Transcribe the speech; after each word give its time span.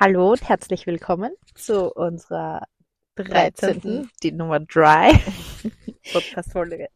Hallo 0.00 0.30
und 0.30 0.48
herzlich 0.48 0.86
willkommen 0.86 1.32
zu 1.56 1.92
unserer 1.92 2.62
13. 3.16 4.08
die 4.22 4.30
Nummer 4.30 4.60
3 4.60 5.12
Podcast-Folge. 6.12 6.88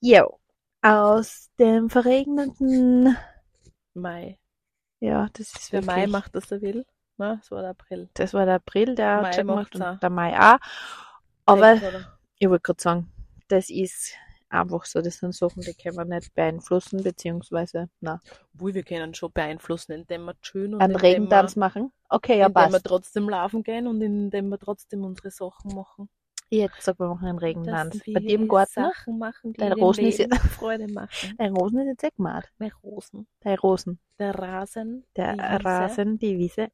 Jo, 0.00 0.40
aus 0.82 1.48
dem 1.60 1.88
verregneten 1.88 3.16
Mai. 3.94 4.38
Ja, 4.98 5.28
das 5.32 5.54
ist 5.54 5.72
Der 5.72 5.82
wirklich, 5.82 5.96
Mai 5.96 6.06
macht, 6.08 6.34
was 6.34 6.50
er 6.50 6.60
will. 6.60 6.84
Na, 7.18 7.36
das 7.36 7.52
war 7.52 7.60
der 7.62 7.70
April. 7.70 8.08
Das 8.14 8.34
war 8.34 8.46
der 8.46 8.56
April, 8.56 8.96
der 8.96 9.22
Mai 9.22 9.36
gemacht 9.36 9.74
macht's 9.74 9.80
auch. 9.80 9.92
und 9.92 10.02
der 10.02 10.10
Mai 10.10 10.38
auch. 10.40 10.58
Aber 11.46 11.80
ich 12.38 12.48
wollte 12.48 12.62
gerade 12.62 12.82
sagen, 12.82 13.12
das 13.46 13.70
ist 13.70 14.14
einfach 14.50 14.84
so, 14.84 15.00
das 15.02 15.18
sind 15.18 15.34
Sachen, 15.34 15.62
die 15.62 15.74
können 15.74 15.96
wir 15.96 16.04
nicht 16.04 16.34
beeinflussen, 16.34 17.02
beziehungsweise, 17.02 17.88
na, 18.00 18.20
Obwohl, 18.54 18.74
wir 18.74 18.82
können 18.84 19.14
schon 19.14 19.32
beeinflussen, 19.32 19.92
indem 19.92 20.24
wir 20.24 20.34
schön 20.40 20.74
und 20.74 20.80
einen 20.80 20.94
indem 20.94 21.00
Regentanz 21.00 21.56
wir, 21.56 21.60
machen. 21.60 21.92
Okay, 22.08 22.38
ja, 22.38 22.46
indem 22.46 22.72
wir 22.72 22.80
passt. 22.80 22.86
trotzdem 22.86 23.28
laufen 23.28 23.62
gehen 23.62 23.86
und 23.86 24.00
indem 24.02 24.48
wir 24.48 24.58
trotzdem 24.58 25.04
unsere 25.04 25.30
Sachen 25.30 25.74
machen. 25.74 26.08
Jetzt 26.50 26.82
sag 26.82 26.98
wir 26.98 27.08
machen 27.08 27.26
einen 27.26 27.38
Regentanz. 27.38 27.98
Dass 27.98 28.14
Bei 28.14 28.20
dir 28.20 28.36
im 28.36 28.48
Garten? 28.48 28.72
Sachen 28.72 29.18
machen, 29.18 29.52
die 29.52 29.58
Dein 29.58 29.72
Rosen 29.72 30.06
ist 30.06 30.18
Leben 30.18 30.36
Freude 30.36 30.90
machen. 30.90 31.34
Dein 31.36 31.54
Rosen 31.54 31.80
ist 31.80 31.86
jetzt 31.88 32.04
eh 32.04 32.16
gemacht. 32.16 32.48
Meine 32.58 32.72
Rosen. 32.82 33.26
Dein 33.40 33.58
Rosen. 33.58 33.98
Der 34.18 34.34
Rasen. 34.34 35.04
Der 35.14 35.34
die. 35.34 35.66
Rasen, 35.66 36.18
die 36.18 36.38
Wiese. 36.38 36.68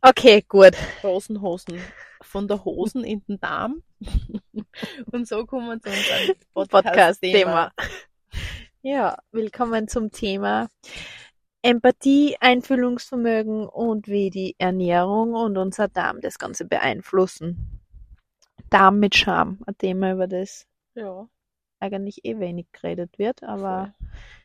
Okay, 0.00 0.44
gut. 0.48 0.76
Rosenhosen. 1.02 1.80
Von 2.22 2.46
der 2.46 2.64
Hosen 2.64 3.02
in 3.02 3.24
den 3.26 3.40
Darm. 3.40 3.82
und 5.12 5.26
so 5.26 5.44
kommen 5.44 5.66
wir 5.66 5.80
zu 5.80 5.90
unserem 5.90 6.68
Podcast-Thema. 6.68 7.72
Ja, 8.82 9.18
willkommen 9.32 9.88
zum 9.88 10.12
Thema 10.12 10.68
Empathie, 11.62 12.36
Einfühlungsvermögen 12.40 13.66
und 13.66 14.06
wie 14.06 14.30
die 14.30 14.54
Ernährung 14.58 15.34
und 15.34 15.58
unser 15.58 15.88
Darm 15.88 16.20
das 16.20 16.38
Ganze 16.38 16.64
beeinflussen. 16.64 17.79
Darm 18.70 18.98
mit 19.00 19.14
Scham, 19.16 19.58
ein 19.66 19.76
Thema, 19.78 20.12
über 20.12 20.26
das 20.26 20.66
Ja, 20.94 21.28
eigentlich 21.80 22.24
eh 22.24 22.38
wenig 22.38 22.66
geredet 22.72 23.18
wird, 23.18 23.42
aber 23.42 23.92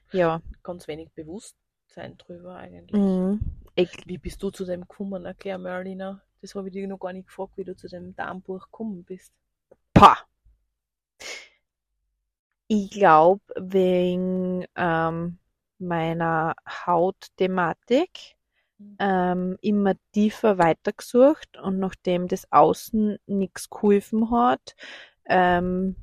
voll. 0.09 0.19
ja. 0.19 0.41
ganz 0.63 0.87
wenig 0.87 1.11
Bewusstsein 1.13 2.17
drüber 2.17 2.55
eigentlich. 2.57 3.01
Mhm. 3.01 3.39
Ich, 3.75 3.91
Wie 4.05 4.17
bist 4.17 4.41
du 4.43 4.51
zu 4.51 4.65
dem 4.65 4.81
gekommen? 4.81 5.25
Erklär 5.25 5.57
mir, 5.57 5.71
Alina. 5.71 6.21
Das 6.41 6.55
habe 6.55 6.67
ich 6.67 6.73
dich 6.73 6.87
noch 6.87 6.99
gar 6.99 7.13
nicht 7.13 7.27
gefragt, 7.27 7.57
wie 7.57 7.63
du 7.63 7.75
zu 7.75 7.87
dem 7.87 8.15
Darmbuch 8.15 8.65
gekommen 8.65 9.03
bist. 9.03 9.33
pah. 9.93 10.17
Ich 12.67 12.89
glaube, 12.91 13.41
wegen 13.57 14.65
ähm, 14.75 15.37
meiner 15.79 16.55
Hautthematik 16.67 18.35
ähm, 18.99 19.57
immer 19.61 19.95
tiefer 20.13 20.57
weitergesucht 20.57 21.57
und 21.57 21.79
nachdem 21.79 22.27
das 22.27 22.51
Außen 22.51 23.17
nichts 23.27 23.69
geholfen 23.69 24.31
hat, 24.31 24.75
ähm, 25.25 25.95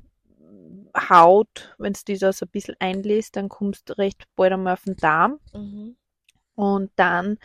Haut, 0.95 1.75
wenn 1.79 1.93
du 1.93 2.17
das 2.17 2.37
so 2.39 2.45
ein 2.45 2.49
bisschen 2.49 2.75
einlässt, 2.79 3.35
dann 3.35 3.49
kommst 3.49 3.89
du 3.89 3.97
recht 3.97 4.23
bald 4.35 4.53
einmal 4.53 4.73
auf 4.73 4.83
den 4.83 4.95
Darm. 4.97 5.39
Mhm. 5.53 5.97
und 6.55 6.91
dann 6.95 7.37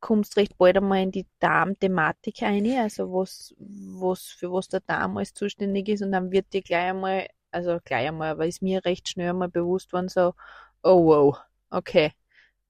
kommst 0.00 0.36
recht 0.36 0.58
bald 0.58 0.76
einmal 0.76 1.02
in 1.02 1.12
die 1.12 1.26
Darmthematik 1.40 2.42
ein, 2.42 2.66
also 2.78 3.12
was, 3.12 3.54
was, 3.58 4.24
für 4.26 4.52
was 4.52 4.68
der 4.68 4.80
Darm 4.80 5.16
alles 5.16 5.34
zuständig 5.34 5.88
ist. 5.88 6.02
Und 6.02 6.12
dann 6.12 6.30
wird 6.32 6.52
dir 6.52 6.62
gleich 6.62 6.90
einmal, 6.90 7.28
also 7.50 7.78
gleich 7.84 8.08
einmal, 8.08 8.30
aber 8.32 8.46
ist 8.46 8.62
mir 8.62 8.84
recht 8.84 9.08
schnell 9.08 9.30
einmal 9.30 9.48
bewusst 9.48 9.92
worden, 9.92 10.08
so, 10.08 10.34
oh 10.82 11.06
wow, 11.06 11.38
okay, 11.70 12.12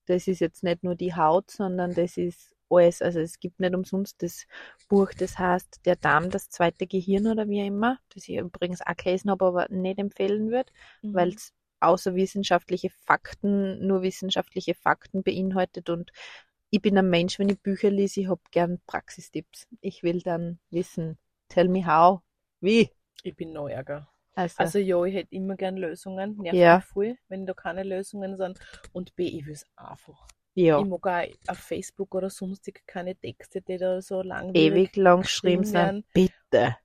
das 0.07 0.27
ist 0.29 0.41
jetzt 0.41 0.63
nicht 0.63 0.83
nur 0.85 0.95
die 0.95 1.15
Haut, 1.15 1.51
sondern 1.51 1.95
das 1.95 2.17
ist 2.17 2.55
alles, 2.71 3.03
also 3.03 3.21
es 3.21 3.39
gibt 3.41 3.61
nicht 3.61 3.75
umsonst 3.75 4.23
das 4.23 4.47
Buch, 4.89 5.11
das 5.17 5.39
heißt 5.39 5.81
Der 5.85 5.97
Darm, 5.97 6.31
das 6.31 6.49
zweite 6.49 6.87
Gehirn 6.87 7.27
oder 7.27 7.49
wie 7.49 7.67
immer, 7.67 7.99
das 8.15 8.29
ich 8.29 8.37
übrigens 8.37 8.81
auch 8.83 8.97
gelesen 8.97 9.31
habe, 9.31 9.45
aber 9.47 9.67
nicht 9.71 9.99
empfehlen 9.99 10.51
würde 10.51 10.73
Mhm. 11.03 11.15
weil 11.15 11.29
es 11.31 11.53
außer 11.81 12.15
wissenschaftliche 12.15 12.91
Fakten 12.91 13.87
nur 13.87 14.03
wissenschaftliche 14.03 14.75
Fakten 14.75 15.23
beinhaltet 15.23 15.91
und 15.91 16.13
ich 16.71 16.83
bin 16.83 16.99
ein 16.99 17.09
Mensch, 17.09 17.39
wenn 17.39 17.49
ich 17.49 17.61
Bücher 17.61 17.91
lese, 17.91 18.21
ich 18.23 18.29
hab 18.29 18.51
gern 18.51 18.81
Praxistipps. 18.87 19.69
Ich 19.81 20.03
will 20.03 20.21
dann 20.23 20.59
wissen, 20.71 21.19
tell 21.49 21.69
me 21.69 21.87
how, 21.87 22.21
wie. 22.61 22.91
ich 23.25 23.35
bin 23.35 23.53
noch 23.53 23.69
ärger. 23.69 24.09
Also, 24.35 24.55
Also 24.59 24.79
ja, 24.79 25.03
ich 25.05 25.15
hätte 25.15 25.35
immer 25.35 25.57
gern 25.57 25.77
Lösungen. 25.77 26.37
Nervt 26.39 26.57
Ja. 26.57 26.77
mich 26.77 26.85
voll, 26.87 27.17
wenn 27.29 27.47
da 27.47 27.55
keine 27.55 27.83
Lösungen 27.85 28.37
sind. 28.37 28.59
Und 28.93 29.15
B, 29.17 29.29
ich 29.29 29.47
will 29.47 29.53
es 29.55 29.67
einfach. 29.77 30.27
ja, 30.55 30.79
Ich 30.81 30.87
mag 30.87 31.07
auch 31.07 31.51
auf 31.53 31.59
Facebook 31.59 32.15
oder 32.15 32.31
sonstig 32.31 32.83
keine 32.87 33.15
Texte, 33.17 33.61
die 33.63 33.77
da 33.77 34.01
so 34.03 34.23
lang 34.23 34.53
ewig 34.55 34.97
lang 34.97 35.23
geschrieben 35.23 35.65
sind. 35.65 36.05
Bitte. 36.13 36.77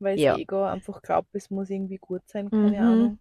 weil 0.00 0.18
Ja. 0.18 0.36
Ego 0.36 0.62
einfach 0.64 1.02
glaubt, 1.02 1.28
es 1.34 1.50
muss 1.50 1.70
irgendwie 1.70 1.98
gut 1.98 2.22
sein, 2.26 2.48
keine 2.50 2.70
Mhm. 2.70 2.76
Ahnung. 2.88 3.18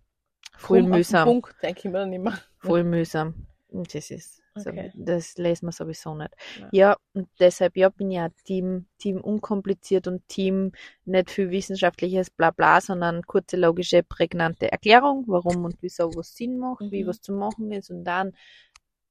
Voll 0.58 0.82
den 0.84 0.90
mühsam. 0.92 1.26
Punkt, 1.28 1.56
denke 1.64 1.80
ich 1.80 1.86
mir 1.86 2.00
dann 2.00 2.14
immer. 2.14 2.38
Voll 2.60 2.84
mühsam. 2.84 3.48
Und 3.70 3.94
Das 3.96 4.12
ist, 4.12 4.42
so, 4.60 4.70
Okay. 4.70 4.92
das 4.96 5.38
lesen 5.38 5.68
wir 5.68 5.72
sowieso 5.72 6.16
nicht. 6.16 6.32
Ja. 6.60 6.70
Ja, 6.72 6.98
und 7.14 7.30
deshalb, 7.40 7.78
ja, 7.78 7.90
bin 7.90 8.12
ich 8.12 8.20
auch 8.20 8.30
Team, 8.44 8.88
Team 8.98 9.22
unkompliziert 9.22 10.08
und 10.08 10.28
Team 10.28 10.72
nicht 11.06 11.30
viel 11.32 11.50
wissenschaftliches 11.52 12.30
Blabla, 12.30 12.82
sondern 12.82 13.22
kurze, 13.24 13.58
logische, 13.58 14.04
prägnante 14.04 14.72
Erklärung, 14.72 15.24
warum 15.28 15.66
und 15.66 15.78
wieso 15.82 16.14
was 16.16 16.36
Sinn 16.36 16.58
macht, 16.58 16.82
wie 16.92 17.04
Mhm. 17.04 17.08
was 17.08 17.22
zu 17.22 17.34
machen 17.34 17.72
ist 17.72 17.90
und 17.90 18.04
dann 18.04 18.34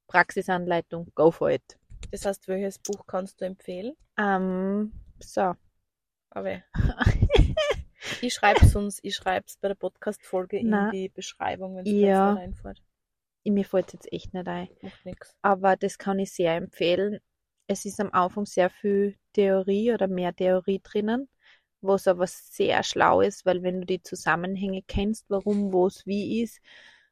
Praxisanleitung, 0.08 1.10
go 1.14 1.30
for 1.30 1.50
it. 1.50 1.78
Das 2.10 2.24
heißt, 2.26 2.46
welches 2.48 2.78
Buch 2.78 3.06
kannst 3.06 3.40
du 3.40 3.44
empfehlen? 3.44 3.94
Ähm, 4.18 4.92
so. 5.20 5.54
Aber 6.30 6.62
ich 8.20 8.34
schreibe 8.34 8.60
es 8.64 8.76
uns, 8.76 8.98
ich 9.02 9.14
schreibe 9.16 9.46
es 9.48 9.56
bei 9.56 9.68
der 9.68 9.74
Podcast-Folge 9.74 10.58
in 10.58 10.90
die 10.92 11.08
Beschreibung, 11.08 11.76
wenn 11.76 11.86
es 11.86 11.92
Ja. 11.92 12.34
da 12.34 12.40
reinfährt. 12.40 12.82
Mir 13.50 13.64
fällt 13.64 13.92
jetzt 13.92 14.12
echt 14.12 14.34
nicht 14.34 14.48
ein. 14.48 14.68
Aber 15.42 15.76
das 15.76 15.98
kann 15.98 16.18
ich 16.18 16.32
sehr 16.32 16.54
empfehlen. 16.56 17.20
Es 17.66 17.84
ist 17.84 18.00
am 18.00 18.12
Anfang 18.12 18.46
sehr 18.46 18.70
viel 18.70 19.16
Theorie 19.32 19.92
oder 19.92 20.08
mehr 20.08 20.34
Theorie 20.34 20.80
drinnen, 20.82 21.28
was 21.80 22.06
aber 22.08 22.26
sehr 22.26 22.82
schlau 22.82 23.20
ist, 23.20 23.44
weil 23.46 23.62
wenn 23.62 23.80
du 23.80 23.86
die 23.86 24.02
Zusammenhänge 24.02 24.82
kennst, 24.86 25.26
warum, 25.28 25.72
was, 25.72 26.06
wie 26.06 26.42
ist 26.42 26.60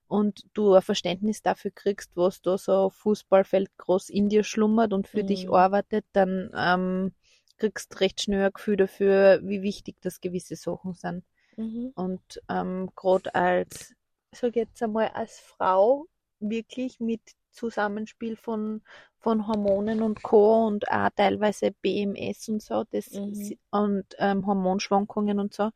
und 0.09 0.44
du 0.55 0.75
ein 0.75 0.83
Verständnis 0.83 1.43
dafür 1.43 1.71
kriegst, 1.73 2.11
was 2.17 2.43
da 2.43 2.59
so 2.59 2.91
Fußballfeld 2.91 3.71
groß 3.78 4.11
in 4.11 4.28
dir 4.28 4.44
schlummert 4.44 4.93
und 4.93 5.09
für 5.09 5.25
dich 5.25 5.49
Mhm. 5.49 5.50
arbeitet, 5.50 6.05
dann 6.12 6.50
ähm, 6.56 7.12
kriegst 7.59 8.00
recht 8.00 8.23
schnell 8.23 8.44
ein 8.47 8.53
Gefühl 8.53 8.77
dafür, 8.77 9.41
wie 9.43 9.62
wichtig 9.62 9.97
das 10.03 10.21
gewisse 10.21 10.56
Sachen 10.56 10.94
sind. 10.94 11.25
Mhm. 11.56 11.93
Und 11.94 12.41
ähm, 12.49 12.91
gerade 12.97 13.34
als, 13.34 13.94
sag 14.33 14.56
jetzt 14.56 14.83
einmal, 14.83 15.09
als 15.09 15.39
Frau 15.41 16.06
wirklich 16.41 17.00
mit 17.00 17.21
Zusammenspiel 17.50 18.37
von, 18.37 18.83
von 19.19 19.47
Hormonen 19.47 20.03
und 20.03 20.22
Co. 20.22 20.67
und 20.67 20.89
auch 20.91 21.11
teilweise 21.17 21.71
BMS 21.72 22.49
und 22.49 22.62
so, 22.62 22.84
das 22.91 23.21
Mhm. 23.21 23.55
und 23.71 24.05
ähm, 24.19 24.47
Hormonschwankungen 24.47 25.41
und 25.41 25.55
so, 25.55 25.71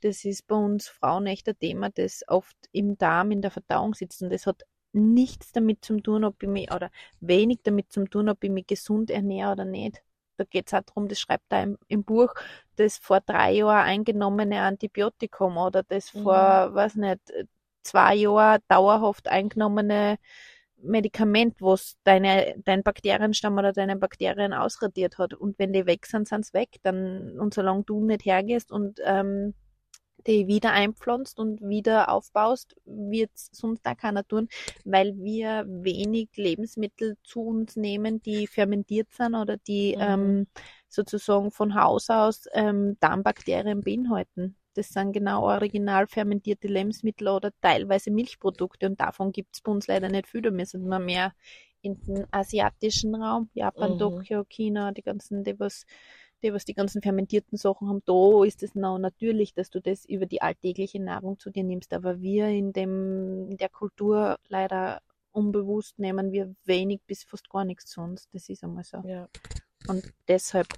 das 0.00 0.24
ist 0.24 0.46
bei 0.46 0.56
uns 0.56 0.88
Frauen 0.88 1.26
echt 1.26 1.48
ein 1.48 1.58
Thema, 1.58 1.90
das 1.90 2.22
oft 2.28 2.56
im 2.72 2.96
Darm, 2.98 3.30
in 3.30 3.42
der 3.42 3.50
Verdauung 3.50 3.94
sitzt 3.94 4.22
und 4.22 4.30
das 4.30 4.46
hat 4.46 4.62
nichts 4.92 5.52
damit 5.52 5.84
zu 5.84 6.00
tun, 6.00 6.24
ob 6.24 6.42
ich 6.42 6.48
mich, 6.48 6.72
oder 6.72 6.90
wenig 7.20 7.60
damit 7.64 7.90
zu 7.92 8.04
tun, 8.06 8.28
ob 8.28 8.42
ich 8.44 8.50
mich 8.50 8.66
gesund 8.66 9.10
ernähre 9.10 9.52
oder 9.52 9.64
nicht. 9.64 10.02
Da 10.36 10.44
geht 10.44 10.66
es 10.68 10.74
auch 10.74 10.82
darum, 10.82 11.08
das 11.08 11.20
schreibt 11.20 11.44
er 11.52 11.62
im, 11.64 11.78
im 11.88 12.04
Buch, 12.04 12.32
das 12.76 12.98
vor 12.98 13.20
drei 13.20 13.52
Jahren 13.52 13.86
eingenommene 13.86 14.60
Antibiotikum 14.62 15.56
oder 15.56 15.82
das 15.84 16.10
Mhm. 16.14 16.20
vor, 16.22 16.74
weiß 16.74 16.96
nicht, 16.96 17.20
zwei 17.84 18.14
Jahren 18.16 18.60
dauerhaft 18.68 19.28
eingenommene 19.28 20.18
Medikament, 20.76 21.60
was 21.60 21.96
deine, 22.04 22.56
dein 22.64 22.82
Bakterienstamm 22.82 23.56
oder 23.58 23.72
deine 23.72 23.96
Bakterien 23.96 24.52
ausradiert 24.52 25.18
hat. 25.18 25.34
Und 25.34 25.58
wenn 25.58 25.72
die 25.72 25.86
weg 25.86 26.06
sind, 26.06 26.28
sind 26.28 26.44
sie 26.44 26.52
weg. 26.54 26.76
Dann, 26.82 27.38
und 27.38 27.54
solange 27.54 27.84
du 27.84 28.04
nicht 28.04 28.24
hergehst 28.24 28.70
und 28.70 29.00
ähm, 29.04 29.54
die 30.26 30.46
wieder 30.46 30.72
einpflanzt 30.72 31.38
und 31.38 31.60
wieder 31.60 32.08
aufbaust, 32.10 32.76
wird 32.84 33.30
sonst 33.34 33.86
auch 33.86 33.96
keiner 33.96 34.26
tun, 34.26 34.48
weil 34.84 35.14
wir 35.16 35.64
wenig 35.68 36.30
Lebensmittel 36.36 37.16
zu 37.24 37.42
uns 37.42 37.76
nehmen, 37.76 38.22
die 38.22 38.46
fermentiert 38.46 39.12
sind 39.12 39.34
oder 39.34 39.56
die 39.56 39.94
Mhm. 39.96 40.02
ähm, 40.02 40.46
sozusagen 40.88 41.50
von 41.50 41.74
Haus 41.74 42.08
aus 42.10 42.46
ähm, 42.52 42.96
Darmbakterien 43.00 43.82
beinhalten. 43.82 44.56
Das 44.74 44.88
sind 44.88 45.12
genau 45.12 45.44
original 45.44 46.06
fermentierte 46.06 46.68
Lebensmittel 46.68 47.28
oder 47.28 47.50
teilweise 47.60 48.10
Milchprodukte 48.10 48.86
und 48.86 49.00
davon 49.00 49.32
gibt 49.32 49.54
es 49.54 49.60
bei 49.60 49.72
uns 49.72 49.86
leider 49.86 50.08
nicht 50.08 50.28
viel. 50.28 50.42
Da 50.42 50.50
müssen 50.50 50.86
wir 50.88 50.98
mehr 50.98 51.32
in 51.82 52.00
den 52.02 52.26
asiatischen 52.30 53.14
Raum, 53.14 53.50
Japan, 53.54 53.92
Mhm. 53.92 53.98
Tokio, 53.98 54.44
China, 54.44 54.92
die 54.92 55.02
ganzen, 55.02 55.44
die 55.44 55.58
was 55.58 55.84
die, 56.44 56.52
was 56.52 56.64
die 56.64 56.74
ganzen 56.74 57.02
fermentierten 57.02 57.56
Sachen 57.56 57.88
haben, 57.88 58.02
da 58.04 58.44
ist 58.44 58.62
es 58.62 58.74
noch 58.74 58.98
natürlich, 58.98 59.54
dass 59.54 59.70
du 59.70 59.80
das 59.80 60.04
über 60.04 60.26
die 60.26 60.42
alltägliche 60.42 61.00
Nahrung 61.00 61.38
zu 61.38 61.50
dir 61.50 61.64
nimmst. 61.64 61.92
Aber 61.92 62.20
wir 62.20 62.48
in 62.48 62.72
dem, 62.72 63.50
in 63.50 63.56
der 63.56 63.70
Kultur 63.70 64.36
leider 64.48 65.00
unbewusst 65.32 65.98
nehmen 65.98 66.32
wir 66.32 66.54
wenig 66.64 67.00
bis 67.06 67.24
fast 67.24 67.48
gar 67.50 67.64
nichts 67.64 67.86
zu 67.86 68.00
uns. 68.02 68.28
Das 68.32 68.48
ist 68.48 68.62
einmal 68.62 68.84
so. 68.84 68.98
Ja. 69.04 69.28
Und 69.88 70.12
deshalb, 70.28 70.68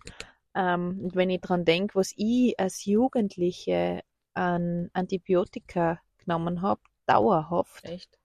ähm, 0.57 1.11
wenn 1.15 1.31
ich 1.31 1.43
dran 1.43 1.67
denke, 1.67 1.97
was 1.97 2.15
ich 2.17 2.61
als 2.61 2.87
Jugendliche 2.87 4.03
an 4.35 4.91
Antibiotika 4.95 6.01
genommen 6.19 6.63
habe, 6.63 6.83
dauerhaft, 7.07 7.85
Echt? 7.85 8.19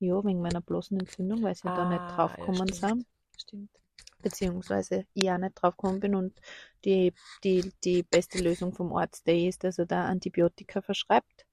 ja, 0.00 0.24
wegen 0.24 0.42
meiner 0.42 0.60
bloßen 0.62 0.98
Entzündung, 1.00 1.42
weil 1.42 1.54
sie 1.56 1.70
da 1.72 1.84
nicht 1.86 2.04
Ah, 2.04 2.08
draufgekommen 2.08 2.72
ja, 2.72 2.72
sind, 2.72 3.06
stimmt. 3.36 3.70
Stimmt. 4.18 4.20
beziehungsweise 4.22 5.06
ich 5.14 5.30
auch 5.30 5.38
nicht 5.38 5.54
draufgekommen 5.54 6.00
bin 6.00 6.14
und 6.14 6.40
die, 6.84 7.12
die, 7.44 7.72
die 7.84 8.02
beste 8.02 8.38
Lösung 8.38 8.72
vom 8.74 8.92
Arzt, 8.94 9.26
der 9.26 9.36
ist, 9.38 9.64
dass 9.64 9.78
er 9.78 9.86
da 9.86 10.06
Antibiotika 10.06 10.82
verschreibt, 10.82 11.46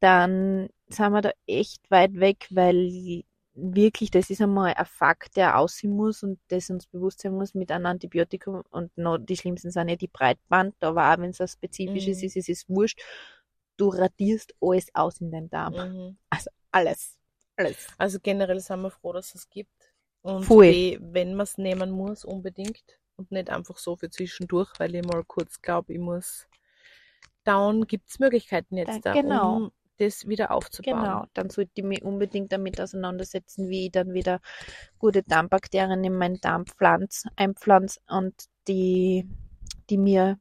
dann 0.00 0.68
sind 0.88 1.12
wir 1.12 1.22
da 1.22 1.32
echt 1.46 1.90
weit 1.90 2.14
weg, 2.14 2.46
weil 2.50 3.24
wirklich, 3.60 4.10
das 4.10 4.30
ist 4.30 4.40
einmal 4.40 4.74
ein 4.74 4.86
Fakt, 4.86 5.36
der 5.36 5.58
aussehen 5.58 5.94
muss 5.96 6.22
und 6.22 6.38
das 6.48 6.70
uns 6.70 6.86
bewusst 6.86 7.20
sein 7.20 7.32
muss 7.32 7.54
mit 7.54 7.70
einem 7.72 7.86
Antibiotikum 7.86 8.62
und 8.70 8.96
noch 8.96 9.18
die 9.18 9.36
schlimmsten 9.36 9.70
sind 9.70 9.88
ja 9.88 9.96
die 9.96 10.08
Breitband, 10.08 10.74
aber 10.82 11.12
auch 11.12 11.18
wenn 11.18 11.30
es 11.30 11.40
ein 11.40 11.48
spezifisches 11.48 12.18
Mhm. 12.18 12.24
ist, 12.26 12.36
ist 12.36 12.48
es 12.48 12.68
wurscht. 12.68 13.00
Du 13.76 13.88
radierst 13.88 14.54
alles 14.60 14.88
aus 14.94 15.20
in 15.20 15.30
deinen 15.30 15.50
Darm. 15.50 15.74
Mhm. 15.74 16.18
Alles. 16.70 17.18
Alles. 17.56 17.86
Also 17.96 18.18
generell 18.20 18.60
sind 18.60 18.80
wir 18.82 18.90
froh, 18.90 19.12
dass 19.12 19.34
es 19.34 19.48
gibt. 19.50 19.70
Und 20.22 20.44
Voll. 20.44 20.70
B, 20.70 20.98
wenn 21.00 21.34
man 21.34 21.44
es 21.44 21.58
nehmen 21.58 21.90
muss, 21.90 22.24
unbedingt. 22.24 22.98
Und 23.16 23.30
nicht 23.32 23.50
einfach 23.50 23.78
so 23.78 23.96
für 23.96 24.10
zwischendurch, 24.10 24.70
weil 24.78 24.94
ich 24.94 25.04
mal 25.04 25.24
kurz 25.24 25.60
glaube, 25.62 25.92
ich 25.92 25.98
muss 25.98 26.46
down. 27.44 27.86
Gibt 27.86 28.08
es 28.10 28.18
Möglichkeiten 28.18 28.76
jetzt 28.76 28.96
Da- 29.04 29.12
da, 29.12 29.12
genau. 29.12 29.56
um 29.56 29.72
das 29.98 30.26
wieder 30.26 30.50
aufzubauen? 30.50 31.00
Genau, 31.02 31.26
dann 31.34 31.50
sollte 31.50 31.72
ich 31.74 31.84
mich 31.84 32.02
unbedingt 32.02 32.52
damit 32.52 32.80
auseinandersetzen, 32.80 33.68
wie 33.68 33.86
ich 33.86 33.92
dann 33.92 34.12
wieder 34.12 34.40
gute 34.98 35.22
Darmbakterien 35.22 36.04
in 36.04 36.16
meinen 36.16 36.40
Darm 36.40 36.66
pflanz, 36.66 37.24
einpflanz 37.36 38.00
und 38.08 38.34
die, 38.66 39.28
die 39.90 39.98
mir 39.98 40.38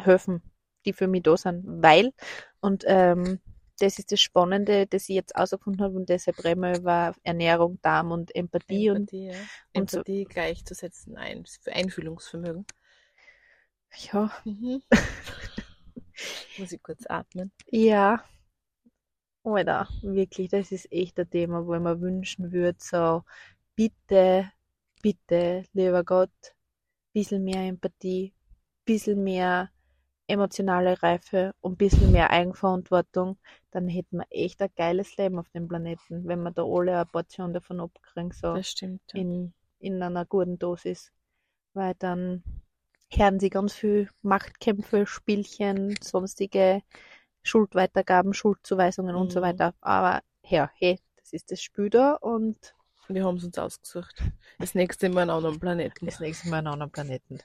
helfen, 0.00 0.42
die 0.84 0.92
für 0.92 1.06
mich 1.08 1.22
da 1.22 1.36
sind. 1.36 1.64
Weil, 1.82 2.12
und 2.60 2.84
ähm, 2.86 3.40
das 3.80 3.98
ist 3.98 4.10
das 4.10 4.20
Spannende, 4.20 4.86
das 4.86 5.08
ich 5.08 5.14
jetzt 5.14 5.34
herausgefunden 5.34 5.82
habe 5.82 5.94
und 5.94 6.08
deshalb 6.08 6.42
reden 6.44 6.62
wir 6.62 6.76
über 6.78 7.14
Ernährung, 7.22 7.78
Darm 7.82 8.10
und 8.10 8.34
Empathie, 8.34 8.90
und 8.90 8.96
Empathie, 8.96 9.26
ja. 9.26 9.32
und 9.74 9.90
so- 9.90 9.98
Empathie 9.98 10.24
gleichzusetzen 10.24 11.16
ein, 11.16 11.44
für 11.46 11.72
Einfühlungsvermögen. 11.72 12.66
ja, 14.12 14.30
Mhm. 14.44 14.82
Muss 16.58 16.72
ich 16.72 16.82
kurz 16.82 17.06
atmen. 17.06 17.52
Ja, 17.70 18.24
Alter, 19.54 19.88
wirklich, 20.02 20.48
das 20.48 20.72
ist 20.72 20.90
echt 20.92 21.18
ein 21.18 21.30
Thema, 21.30 21.66
wo 21.66 21.74
ich 21.74 21.80
mir 21.80 22.00
wünschen 22.00 22.52
würde, 22.52 22.78
so, 22.80 23.22
bitte, 23.74 24.50
bitte, 25.02 25.64
lieber 25.72 26.04
Gott, 26.04 26.30
bisschen 27.12 27.44
mehr 27.44 27.62
Empathie, 27.62 28.32
bisschen 28.84 29.22
mehr 29.24 29.70
emotionale 30.28 31.02
Reife 31.02 31.54
und 31.60 31.72
ein 31.72 31.76
bisschen 31.76 32.12
mehr 32.12 32.30
Eigenverantwortung, 32.30 33.38
dann 33.70 33.88
hätten 33.88 34.18
wir 34.18 34.26
echt 34.30 34.60
ein 34.60 34.68
geiles 34.76 35.16
Leben 35.16 35.38
auf 35.38 35.48
dem 35.50 35.68
Planeten, 35.68 36.26
wenn 36.26 36.42
wir 36.42 36.50
da 36.50 36.64
alle 36.64 36.96
eine 36.96 37.06
Portion 37.06 37.52
davon 37.52 37.80
abkriegen, 37.80 38.30
so 38.32 38.62
stimmt. 38.62 39.00
Ja. 39.12 39.20
in, 39.20 39.54
in 39.78 40.02
einer 40.02 40.26
guten 40.26 40.58
Dosis. 40.58 41.12
Weil 41.72 41.94
dann 41.98 42.42
hören 43.10 43.40
sie 43.40 43.50
ganz 43.50 43.74
viel 43.74 44.08
Machtkämpfe, 44.22 45.06
Spielchen, 45.06 45.96
sonstige 46.02 46.82
Schuldweitergaben, 47.48 48.34
Schuldzuweisungen 48.34 49.16
und 49.16 49.32
so 49.32 49.40
Mhm. 49.40 49.44
weiter. 49.44 49.74
Aber 49.80 50.22
ja, 50.44 50.70
hey, 50.74 50.98
das 51.16 51.32
ist 51.32 51.50
das 51.50 51.60
Spiel 51.62 51.90
da 51.90 52.12
und 52.14 52.74
Wir 53.08 53.24
haben 53.24 53.36
es 53.38 53.44
uns 53.44 53.56
ausgesucht. 53.58 54.22
Das 54.58 54.74
nächste 54.74 55.08
Mal 55.08 55.22
an 55.22 55.30
anderen 55.30 55.58
Planeten. 55.58 56.06
das 56.06 56.20
nächste 56.20 56.48
Mal 56.50 56.58
einen 56.58 56.66
anderen 56.68 56.92
Planeten. 56.92 57.38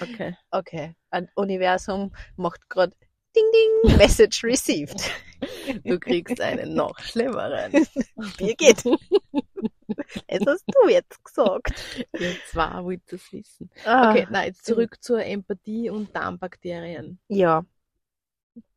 Okay. 0.00 0.36
Okay, 0.52 0.94
ein 1.10 1.28
Universum 1.34 2.14
macht 2.36 2.68
gerade 2.70 2.94
Ding 3.36 3.44
Ding, 3.52 3.96
Message 3.98 4.42
received. 4.44 5.00
Du 5.84 5.98
kriegst 6.00 6.40
einen 6.40 6.74
noch 6.74 6.98
schlimmeren. 7.00 7.72
Wie 8.38 8.54
geht? 8.56 8.84
Das 10.28 10.40
hast 10.46 10.64
du 10.68 10.88
jetzt 10.88 11.22
gesagt. 11.24 11.72
Ihr 12.18 12.34
zwei 12.48 12.82
wollt 12.84 13.02
das 13.12 13.32
wissen. 13.32 13.70
Ah, 13.84 14.10
Okay, 14.10 14.26
nein, 14.30 14.46
jetzt 14.48 14.64
zurück 14.64 14.96
zur 15.00 15.24
Empathie 15.24 15.90
und 15.90 16.14
Darmbakterien. 16.14 17.18
Ja. 17.28 17.64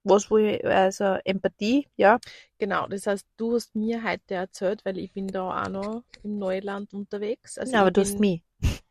Was 0.04 0.30
wohl, 0.30 0.60
also 0.64 1.18
Empathie, 1.24 1.88
ja. 1.96 2.20
Genau, 2.58 2.88
das 2.88 3.08
heißt, 3.08 3.26
du 3.38 3.56
hast 3.56 3.76
mir 3.76 4.04
heute 4.04 4.36
erzählt, 4.36 4.84
weil 4.86 4.98
ich 4.98 5.12
bin 5.14 5.28
da 5.28 5.64
auch 5.64 5.70
noch 5.70 6.04
im 6.24 6.38
Neuland 6.38 6.94
unterwegs. 6.94 7.58
Also 7.58 7.74
ja, 7.74 7.82
aber 7.82 7.90
ich 7.90 7.94
du 7.94 8.02
hast 8.02 8.20
bin, 8.20 8.20
mich. 8.20 8.44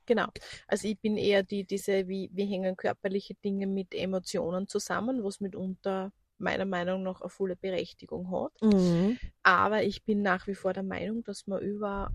Genau. 0.07 0.27
Also 0.67 0.89
ich 0.89 0.99
bin 0.99 1.17
eher 1.17 1.43
die, 1.43 1.65
diese, 1.65 2.09
wie, 2.09 2.31
wie 2.33 2.47
hängen 2.47 2.77
körperliche 2.77 3.35
Dinge 3.35 3.67
mit 3.67 3.95
Emotionen 3.95 4.69
zusammen, 4.69 5.23
was 5.23 5.41
mitunter 5.41 6.13
meiner 6.39 6.65
Meinung 6.65 7.03
nach 7.03 7.21
eine 7.21 7.31
volle 7.31 7.57
Berechtigung 7.57 8.31
hat. 8.31 8.53
Mhm. 8.61 9.19
Aber 9.43 9.83
ich 9.85 10.05
bin 10.05 10.23
nach 10.23 10.47
wie 10.47 10.55
vor 10.55 10.73
der 10.73 10.83
Meinung, 10.83 11.23
dass 11.25 11.47
man 11.47 11.61
über 11.63 12.11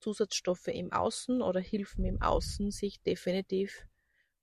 Zusatzstoffe 0.00 0.68
im 0.68 0.92
Außen 0.92 1.42
oder 1.42 1.60
Hilfen 1.60 2.04
im 2.04 2.22
Außen 2.22 2.70
sich 2.70 3.02
definitiv 3.02 3.86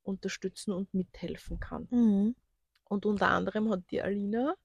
unterstützen 0.03 0.73
und 0.73 0.93
mithelfen 0.93 1.59
kann. 1.59 1.87
Mhm. 1.91 2.35
Und 2.87 3.05
unter 3.05 3.29
anderem 3.29 3.69
hat 3.71 3.83
die 3.91 4.01
Alina 4.01 4.55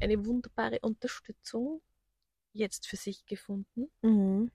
eine 0.00 0.24
wunderbare 0.24 0.78
Unterstützung 0.80 1.80
jetzt 2.52 2.86
für 2.88 2.96
sich 2.96 3.24
gefunden. 3.26 3.90
Mhm. 4.02 4.50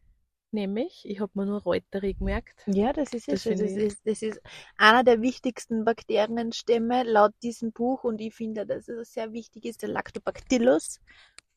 Nämlich, 0.52 1.02
ich 1.06 1.20
habe 1.20 1.32
mir 1.36 1.46
nur 1.46 1.62
Reuterie 1.62 2.14
gemerkt. 2.14 2.64
Ja, 2.68 2.94
das 2.94 3.14
ist 3.14 3.28
Das. 3.28 3.44
Das, 3.44 3.60
ich- 3.60 3.76
ist, 3.78 4.02
das 4.06 4.22
ist 4.22 4.42
einer 4.78 5.04
der 5.04 5.22
wichtigsten 5.22 5.84
Bakterienstämme 5.84 7.04
laut 7.04 7.34
diesem 7.44 7.72
Buch 7.74 8.04
und 8.04 8.22
ich 8.22 8.34
finde, 8.34 8.66
dass 8.66 8.88
es 8.88 9.12
sehr 9.14 9.34
wichtig 9.34 9.66
ist, 9.66 9.82
der 9.82 9.90
Lactobacillus 9.90 11.02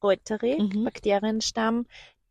reuteri, 0.03 0.61
Mhm. 0.61 0.85
Bakterienstamm, 0.85 1.87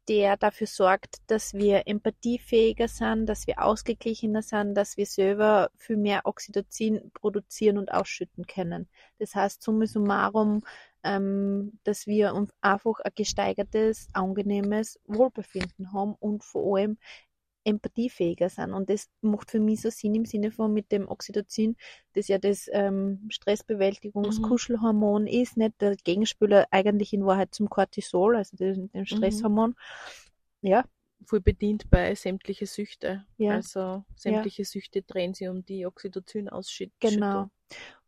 der 0.07 0.37
dafür 0.37 0.67
sorgt, 0.67 1.17
dass 1.27 1.53
wir 1.53 1.87
empathiefähiger 1.87 2.87
sind, 2.87 3.25
dass 3.25 3.47
wir 3.47 3.61
ausgeglichener 3.61 4.41
sind, 4.41 4.75
dass 4.75 4.97
wir 4.97 5.05
selber 5.05 5.69
viel 5.77 5.97
mehr 5.97 6.21
Oxytocin 6.25 7.11
produzieren 7.13 7.77
und 7.77 7.91
ausschütten 7.91 8.47
können. 8.47 8.87
Das 9.19 9.35
heißt, 9.35 9.61
summa 9.61 9.85
summarum, 9.85 10.63
ähm, 11.03 11.79
dass 11.83 12.07
wir 12.07 12.33
uns 12.33 12.51
einfach 12.61 12.99
ein 12.99 13.11
gesteigertes, 13.15 14.07
angenehmes 14.13 14.99
Wohlbefinden 15.05 15.93
haben 15.93 16.15
und 16.19 16.43
vor 16.43 16.77
allem 16.77 16.97
empathiefähiger 17.67 18.49
sind. 18.49 18.73
Und 18.73 18.89
das 18.89 19.09
macht 19.21 19.51
für 19.51 19.59
mich 19.59 19.81
so 19.81 19.89
Sinn 19.89 20.15
im 20.15 20.25
Sinne 20.25 20.51
von 20.51 20.73
mit 20.73 20.91
dem 20.91 21.07
Oxytocin, 21.07 21.75
das 22.13 22.27
ja 22.27 22.37
das 22.37 22.69
ähm, 22.71 23.27
Stressbewältigungskuschelhormon 23.29 25.27
ist, 25.27 25.57
nicht 25.57 25.81
der 25.81 25.95
Gegenspieler 25.95 26.67
eigentlich 26.71 27.13
in 27.13 27.25
Wahrheit 27.25 27.53
zum 27.53 27.69
Cortisol, 27.69 28.35
also 28.35 28.55
dem, 28.57 28.91
dem 28.91 29.05
Stresshormon. 29.05 29.75
Ja, 30.61 30.85
Voll 31.25 31.41
bedient 31.41 31.89
bei 31.89 32.13
sämtliche 32.15 32.67
Süchte. 32.67 33.25
Ja. 33.37 33.53
Also 33.55 34.05
sämtliche 34.15 34.65
Süchte 34.65 35.01
drehen 35.01 35.33
sich 35.33 35.49
um 35.49 35.65
die 35.65 35.85
Oxytocin-Ausschüttung. 35.85 36.93
Genau. 36.99 37.49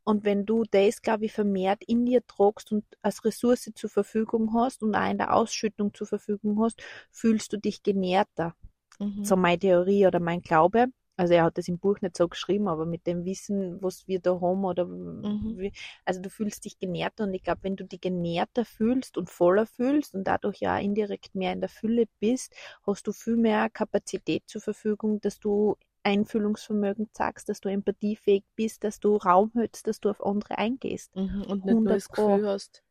Und 0.04 0.24
wenn 0.24 0.46
du 0.46 0.64
das, 0.64 1.02
glaube 1.02 1.26
ich, 1.26 1.34
vermehrt 1.34 1.84
in 1.86 2.06
dir 2.06 2.26
tragst 2.26 2.72
und 2.72 2.86
als 3.02 3.24
Ressource 3.26 3.72
zur 3.76 3.90
Verfügung 3.90 4.54
hast 4.54 4.82
und 4.82 4.96
auch 4.96 5.10
in 5.10 5.18
der 5.18 5.36
Ausschüttung 5.36 5.94
zur 5.94 6.08
Verfügung 6.08 6.62
hast, 6.64 6.82
fühlst 7.12 7.54
du 7.54 7.58
dich 7.58 7.84
genährter. 7.84 8.56
Mhm. 9.00 9.24
So 9.24 9.36
meine 9.36 9.60
Theorie 9.60 10.08
oder 10.08 10.20
mein 10.20 10.42
Glaube. 10.42 10.88
Also 11.18 11.34
er 11.34 11.44
hat 11.44 11.58
das 11.58 11.68
im 11.68 11.80
Buch 11.80 12.00
nicht 12.02 12.16
so 12.18 12.28
geschrieben, 12.30 12.68
aber 12.70 12.86
mit 12.86 13.06
dem 13.06 13.26
Wissen, 13.26 13.82
was 13.82 14.08
wir 14.08 14.20
da 14.22 14.40
haben 14.40 14.64
oder 14.66 14.88
Mhm. 15.24 15.58
wie, 15.58 15.74
also 16.06 16.22
du 16.22 16.30
fühlst 16.30 16.64
dich 16.66 16.80
genährter 16.80 17.26
und 17.26 17.34
ich 17.34 17.44
glaube, 17.44 17.60
wenn 17.64 17.76
du 17.76 17.84
dich 17.86 18.00
genährter 18.02 18.64
fühlst 18.66 19.18
und 19.18 19.30
voller 19.30 19.66
fühlst 19.66 20.14
und 20.16 20.24
dadurch 20.26 20.60
ja 20.62 20.78
indirekt 20.80 21.36
mehr 21.36 21.52
in 21.54 21.60
der 21.60 21.70
Fülle 21.70 22.06
bist, 22.20 22.56
hast 22.88 23.06
du 23.08 23.12
viel 23.12 23.36
mehr 23.36 23.70
Kapazität 23.70 24.44
zur 24.48 24.62
Verfügung, 24.62 25.20
dass 25.22 25.40
du 25.40 25.76
Einfühlungsvermögen 26.04 27.10
zeigst, 27.14 27.50
dass 27.50 27.60
du 27.60 27.68
empathiefähig 27.70 28.44
bist, 28.56 28.84
dass 28.86 29.00
du 29.02 29.18
Raum 29.18 29.52
hältst, 29.56 29.88
dass 29.88 30.00
du 30.00 30.10
auf 30.10 30.26
andere 30.26 30.58
eingehst. 30.58 31.12
Mhm. 31.16 31.44
Und 31.50 31.66
nicht 31.66 31.84
nur 31.86 31.96
das 31.96 32.08
100 32.08 32.12
Pro. 32.12 32.42
Gefühl 32.42 32.48
hast, 32.48 32.84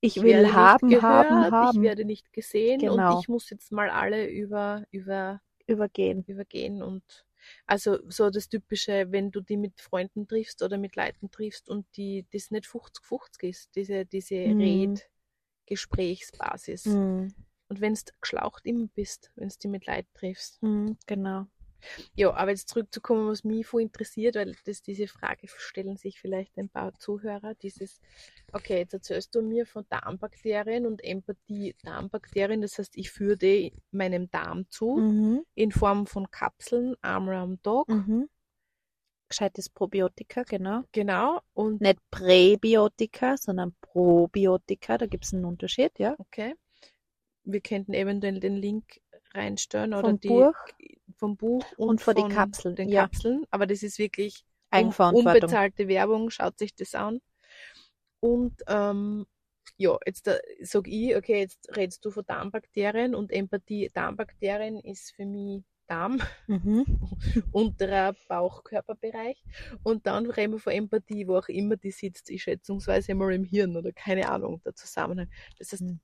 Ich, 0.00 0.22
werde 0.22 0.52
will 0.52 0.52
haben, 0.54 0.88
gehört, 0.88 1.02
haben, 1.02 1.50
haben, 1.50 1.50
ich 1.60 1.80
werde 1.80 2.04
nicht 2.04 2.32
gesehen 2.32 2.88
Genau. 2.88 2.88
und 2.88 3.10
ich 3.10 3.28
muss 3.28 3.50
jetzt 3.50 3.72
mal 3.72 3.90
alle 3.90 4.28
über, 4.28 4.86
über, 4.90 5.40
übergehen. 5.66 6.24
übergehen 6.26 6.82
und 6.82 7.02
also 7.66 7.98
so 8.10 8.30
das 8.30 8.48
typische, 8.48 9.12
wenn 9.12 9.30
du 9.30 9.40
die 9.40 9.56
mit 9.56 9.80
Freunden 9.80 10.26
triffst 10.26 10.62
oder 10.62 10.78
mit 10.78 10.96
Leuten 10.96 11.30
triffst 11.30 11.68
und 11.68 11.86
die 11.96 12.26
das 12.32 12.50
nicht 12.50 12.66
50-50 12.66 13.42
ist, 13.44 13.76
diese, 13.76 14.04
diese 14.04 14.34
Mhm. 14.34 15.00
Red-Gesprächsbasis. 15.66 16.86
Mhm. 16.86 17.34
Und 17.68 17.80
wenn 17.80 17.94
du 17.94 18.00
geschlaucht 18.20 18.64
immer 18.66 18.88
bist, 18.94 19.30
wenn 19.36 19.48
du 19.48 19.54
die 19.62 19.68
mit 19.68 19.86
Leuten 19.86 20.08
triffst. 20.14 20.62
Mhm, 20.62 20.96
genau. 21.06 21.46
Ja, 22.14 22.32
aber 22.34 22.50
jetzt 22.50 22.68
zurückzukommen, 22.68 23.28
was 23.28 23.44
mich 23.44 23.66
voll 23.66 23.82
interessiert, 23.82 24.34
weil 24.36 24.54
das, 24.64 24.82
diese 24.82 25.06
Frage 25.06 25.46
stellen 25.48 25.96
sich 25.96 26.20
vielleicht 26.20 26.56
ein 26.58 26.68
paar 26.68 26.94
Zuhörer, 26.98 27.54
dieses, 27.54 28.00
okay, 28.52 28.78
jetzt 28.78 28.94
erzählst 28.94 29.34
du 29.34 29.42
mir 29.42 29.66
von 29.66 29.84
Darmbakterien 29.88 30.86
und 30.86 31.02
Empathie 31.04 31.74
Darmbakterien, 31.82 32.60
das 32.62 32.78
heißt, 32.78 32.96
ich 32.96 33.10
führe 33.10 33.36
die 33.36 33.72
meinem 33.90 34.30
Darm 34.30 34.68
zu, 34.70 34.96
Mhm. 34.96 35.44
in 35.54 35.72
Form 35.72 36.06
von 36.06 36.30
Kapseln, 36.30 36.96
einmal 37.02 37.36
am 37.36 37.62
Tag. 37.62 37.88
Mhm. 37.88 38.28
gescheites 39.28 39.68
Probiotika, 39.68 40.44
genau. 40.44 40.84
Genau. 40.92 41.40
Und 41.52 41.80
Nicht 41.80 41.98
Präbiotika, 42.12 43.36
sondern 43.36 43.74
Probiotika, 43.80 44.98
da 44.98 45.06
gibt 45.06 45.24
es 45.24 45.34
einen 45.34 45.44
Unterschied, 45.44 45.98
ja. 45.98 46.14
okay. 46.18 46.54
Wir 47.42 47.60
könnten 47.60 47.92
eventuell 47.92 48.38
den 48.40 48.56
Link 48.56 49.00
reinstellen 49.34 49.94
oder 49.94 50.10
Vom 50.10 50.20
die 50.20 50.28
Buch. 50.28 50.54
Vom 51.16 51.36
Buch 51.36 51.64
und, 51.76 51.88
Und 51.88 52.00
von 52.00 52.14
von 52.16 52.30
Kapseln, 52.30 52.76
Den 52.76 52.88
ja. 52.88 53.02
Kapseln. 53.02 53.44
Aber 53.50 53.66
das 53.66 53.82
ist 53.82 53.98
wirklich 53.98 54.44
unbezahlte 54.70 55.88
Werbung. 55.88 56.30
Schaut 56.30 56.58
sich 56.58 56.74
das 56.74 56.94
an. 56.94 57.20
Und 58.20 58.62
ähm, 58.66 59.26
ja, 59.76 59.98
jetzt 60.06 60.28
sage 60.62 60.90
ich, 60.90 61.16
okay, 61.16 61.40
jetzt 61.40 61.76
redest 61.76 62.04
du 62.04 62.10
von 62.10 62.24
Darmbakterien 62.26 63.14
und 63.14 63.30
Empathie. 63.30 63.90
Darmbakterien 63.92 64.80
ist 64.80 65.12
für 65.14 65.26
mich 65.26 65.64
Darm, 65.88 66.20
Mhm. 66.48 66.84
unterer 67.52 68.14
Bauchkörperbereich. 68.28 69.40
Und 69.84 70.06
dann 70.06 70.28
reden 70.28 70.54
wir 70.54 70.58
von 70.58 70.72
Empathie, 70.72 71.28
wo 71.28 71.36
auch 71.36 71.48
immer 71.48 71.76
die 71.76 71.92
sitzt, 71.92 72.28
ich 72.30 72.42
schätzungsweise 72.42 73.14
mal 73.14 73.32
im 73.32 73.44
Hirn 73.44 73.76
oder 73.76 73.92
keine 73.92 74.28
Ahnung, 74.28 74.60
der 74.64 74.74
Zusammenhang. 74.74 75.30
Das 75.58 75.72
heißt, 75.72 75.82
Mhm. 75.82 76.00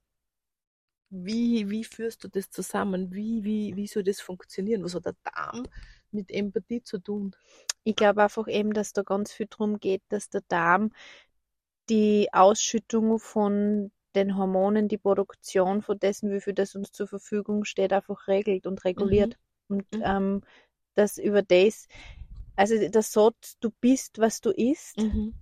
Wie, 1.13 1.71
wie 1.71 1.85
führst 1.85 2.25
du 2.25 2.29
das 2.29 2.51
zusammen? 2.51 3.13
Wie, 3.13 3.45
wie, 3.45 3.77
wie 3.77 3.87
soll 3.87 4.03
das 4.03 4.21
funktionieren? 4.21 4.85
Was 4.85 4.95
hat 4.95 5.07
der 5.07 5.17
Darm 5.25 5.69
mit 6.11 6.31
Empathie 6.31 6.83
zu 6.83 6.99
tun? 6.99 7.37
Ich 7.85 7.97
glaube 7.97 8.23
einfach 8.23 8.49
eben, 8.49 8.73
dass 8.73 8.93
da 8.93 9.03
ganz 9.03 9.33
viel 9.33 9.47
drum 9.51 9.79
geht, 9.81 10.03
dass 10.09 10.31
der 10.31 10.43
Darm 10.49 10.91
die 11.91 12.29
Ausschüttung 12.33 13.19
von 13.19 13.93
den 14.15 14.37
Hormonen, 14.37 14.89
die 14.89 14.99
Produktion 14.99 15.83
von 15.83 15.99
dessen, 15.99 16.31
wie 16.33 16.41
viel 16.41 16.55
das 16.55 16.75
uns 16.75 16.93
zur 16.93 17.09
Verfügung 17.09 17.65
steht, 17.65 17.93
einfach 17.93 18.29
regelt 18.29 18.67
und 18.67 18.85
reguliert. 18.85 19.37
Und 19.69 19.87
Mhm. 19.93 20.03
ähm, 20.03 20.43
dass 20.95 21.19
über 21.19 21.43
das, 21.43 21.89
also 22.57 22.75
das 22.89 23.13
sagt, 23.13 23.57
du 23.61 23.71
bist, 23.81 24.19
was 24.19 24.41
du 24.41 24.51
isst, 24.51 25.05
Mhm. 25.05 25.33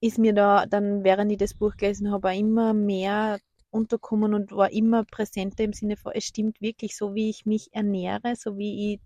ist 0.00 0.18
mir 0.18 0.34
da, 0.34 0.66
dann 0.66 1.04
während 1.04 1.32
ich 1.32 1.38
das 1.38 1.54
Buch 1.54 1.76
gelesen 1.76 2.10
habe, 2.12 2.28
auch 2.30 2.38
immer 2.38 2.74
mehr 2.74 3.38
unterkommen 3.74 4.34
und 4.34 4.52
war 4.52 4.70
immer 4.72 5.04
präsenter 5.04 5.64
im 5.64 5.72
Sinne 5.72 5.96
von, 5.96 6.12
es 6.14 6.24
stimmt 6.24 6.60
wirklich, 6.60 6.96
so 6.96 7.14
wie 7.14 7.28
ich 7.30 7.44
mich 7.44 7.72
ernähre, 7.74 8.36
so 8.36 8.56
wie 8.56 8.94
ich 8.94 9.00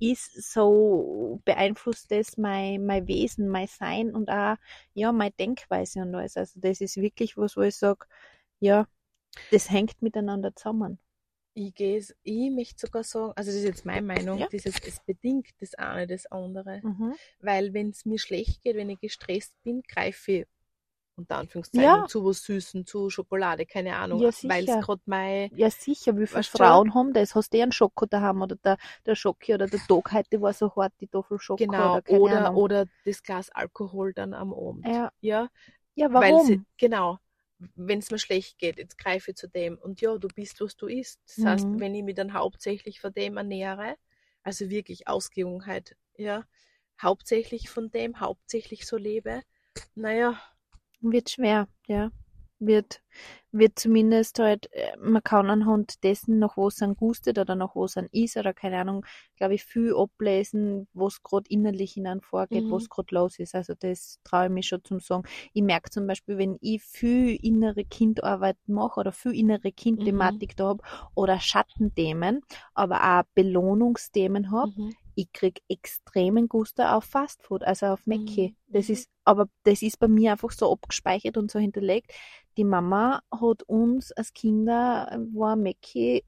ist, 0.00 0.52
so 0.52 1.40
beeinflusst 1.44 2.10
das 2.10 2.36
mein, 2.36 2.84
mein 2.84 3.06
Wesen, 3.06 3.48
mein 3.48 3.66
Sein 3.68 4.14
und 4.14 4.28
auch, 4.30 4.56
ja, 4.94 5.12
meine 5.12 5.32
Denkweise 5.32 6.00
und 6.00 6.14
alles. 6.14 6.36
Also 6.36 6.58
das 6.60 6.80
ist 6.80 6.96
wirklich 6.96 7.36
was, 7.36 7.56
wo 7.56 7.62
ich 7.62 7.76
sage, 7.76 8.06
ja, 8.60 8.86
das 9.50 9.70
hängt 9.70 10.00
miteinander 10.02 10.54
zusammen. 10.54 10.98
Ich 11.56 11.72
gehe 11.74 11.98
es, 11.98 12.14
ich 12.24 12.50
möchte 12.50 12.86
sogar 12.86 13.04
sagen, 13.04 13.32
also 13.36 13.50
das 13.50 13.58
ist 13.58 13.64
jetzt 13.64 13.86
meine 13.86 14.04
Meinung, 14.04 14.40
Ja. 14.40 14.48
dieses, 14.48 14.74
es 14.84 15.00
bedingt 15.06 15.48
das 15.60 15.74
eine 15.74 16.06
das 16.06 16.26
andere. 16.26 16.80
Mhm. 16.82 17.14
Weil 17.40 17.72
wenn 17.72 17.90
es 17.90 18.04
mir 18.04 18.18
schlecht 18.18 18.62
geht, 18.62 18.74
wenn 18.76 18.90
ich 18.90 19.00
gestresst 19.00 19.54
bin, 19.62 19.82
greife 19.82 20.32
ich 20.32 20.46
unter 21.16 21.36
Anführungszeichen 21.38 22.04
Ja. 22.04 22.06
zu 22.06 22.24
was 22.24 22.42
Süßen, 22.44 22.86
zu 22.86 23.10
Schokolade, 23.10 23.66
keine 23.66 23.96
Ahnung, 23.96 24.22
Ja, 24.22 24.30
weil 24.42 24.64
es 24.64 24.78
gerade 24.78 25.02
mein 25.06 25.50
Ja, 25.50 25.70
sicher, 25.70 26.18
wie 26.18 26.26
viele 26.26 26.44
Weißt 26.44 26.58
du? 26.60 26.82
Frauen 26.82 26.94
haben 26.94 27.12
das? 27.14 27.34
Hast 27.34 27.52
du 27.54 27.58
eh 27.58 27.62
einen 27.62 27.72
Schoko 27.72 28.06
daheim 28.06 28.42
oder 28.42 28.56
der, 28.56 28.78
der 29.06 29.14
Schoki 29.16 29.54
oder 29.54 29.68
der 29.68 29.80
Tag 29.86 30.12
heute 30.12 30.40
war 30.42 30.52
so 30.52 30.74
hart, 30.76 30.92
die 31.00 31.06
Tafel 31.08 31.38
Schoko 31.40 31.84
genau 31.84 31.86
oder 31.86 32.02
keine 32.02 32.36
oder, 32.36 32.48
Ahnung. 32.48 32.56
oder 32.56 32.86
das 33.04 33.22
Glas 33.22 33.50
Alkohol 33.50 34.12
dann 34.14 34.34
am 34.34 34.52
Abend. 34.54 34.88
Ja, 34.88 35.10
Ja, 35.20 35.50
ja 35.96 36.12
weil 36.12 36.38
warum? 36.38 36.40
sie, 36.40 36.64
genau, 36.78 37.18
wenn 37.76 38.00
es 38.00 38.10
mir 38.10 38.18
schlecht 38.18 38.58
geht, 38.58 38.78
jetzt 38.78 38.98
greife 38.98 39.32
ich 39.32 39.36
zu 39.36 39.48
dem 39.48 39.78
und 39.78 40.00
ja, 40.00 40.18
du 40.18 40.28
bist, 40.28 40.60
was 40.60 40.76
du 40.76 40.86
isst. 40.88 41.20
Das 41.26 41.44
heißt, 41.44 41.68
Mhm. 41.70 41.78
wenn 41.78 41.94
ich 41.94 42.04
mich 42.04 42.14
dann 42.16 42.34
hauptsächlich 42.34 43.00
von 43.00 43.12
dem 43.14 43.36
ernähre, 43.36 43.96
also 44.42 44.70
wirklich 44.70 45.08
Ausgewogenheit, 45.08 45.96
ja, 46.16 46.44
hauptsächlich 47.02 47.70
von 47.70 47.90
dem, 47.90 48.20
hauptsächlich 48.20 48.86
so 48.86 48.96
lebe, 48.96 49.42
naja, 49.94 50.40
Wird 51.04 51.30
schwer, 51.30 51.68
ja. 51.86 52.10
Wird, 52.60 53.02
wird 53.52 53.78
zumindest 53.78 54.38
halt, 54.38 54.72
äh, 54.72 54.96
man 54.96 55.22
kann 55.22 55.50
anhand 55.50 56.02
dessen, 56.02 56.38
nach 56.38 56.56
was 56.56 56.80
an 56.82 56.94
gustet 56.96 57.38
oder 57.38 57.56
nach 57.56 57.74
was 57.76 57.96
an 57.98 58.08
ist 58.12 58.36
oder 58.38 58.54
keine 58.54 58.78
Ahnung, 58.78 59.04
glaube 59.36 59.54
ich, 59.54 59.64
viel 59.64 59.94
ablesen, 59.94 60.88
was 60.94 61.22
gerade 61.22 61.44
innerlich 61.50 61.96
in 61.98 62.06
einem 62.06 62.22
vorgeht, 62.22 62.64
Mhm. 62.64 62.70
was 62.70 62.88
gerade 62.88 63.14
los 63.14 63.38
ist. 63.38 63.54
Also 63.54 63.74
das 63.78 64.18
traue 64.24 64.46
ich 64.46 64.50
mich 64.52 64.68
schon 64.68 64.82
zum 64.84 65.00
sagen. 65.00 65.24
Ich 65.52 65.62
merke 65.62 65.90
zum 65.90 66.06
Beispiel, 66.06 66.38
wenn 66.38 66.56
ich 66.62 66.82
viel 66.82 67.36
innere 67.42 67.84
Kindarbeit 67.84 68.56
mache 68.66 69.00
oder 69.00 69.12
viel 69.12 69.34
innere 69.34 69.72
Kindthematik 69.72 70.56
da 70.56 70.68
habe 70.68 70.82
oder 71.14 71.38
Schattenthemen, 71.40 72.40
aber 72.72 73.20
auch 73.20 73.24
Belohnungsthemen 73.34 74.50
habe, 74.52 74.72
mhm. 74.76 74.96
Ich 75.14 75.32
krieg 75.32 75.62
extremen 75.68 76.48
Guster 76.48 76.96
auf 76.96 77.04
Fastfood, 77.04 77.62
also 77.64 77.86
auf 77.86 78.06
Mäcki. 78.06 78.56
Mhm, 78.68 78.72
Das 78.72 78.88
mhm. 78.88 78.94
ist, 78.94 79.08
aber 79.24 79.48
das 79.64 79.82
ist 79.82 79.98
bei 79.98 80.08
mir 80.08 80.32
einfach 80.32 80.50
so 80.50 80.72
abgespeichert 80.72 81.36
und 81.36 81.50
so 81.50 81.58
hinterlegt. 81.58 82.12
Die 82.56 82.64
Mama 82.64 83.20
hat 83.30 83.62
uns 83.64 84.12
als 84.12 84.32
Kinder, 84.32 85.08
äh, 85.10 85.18
war 85.36 85.56
Mäcki, 85.56 86.24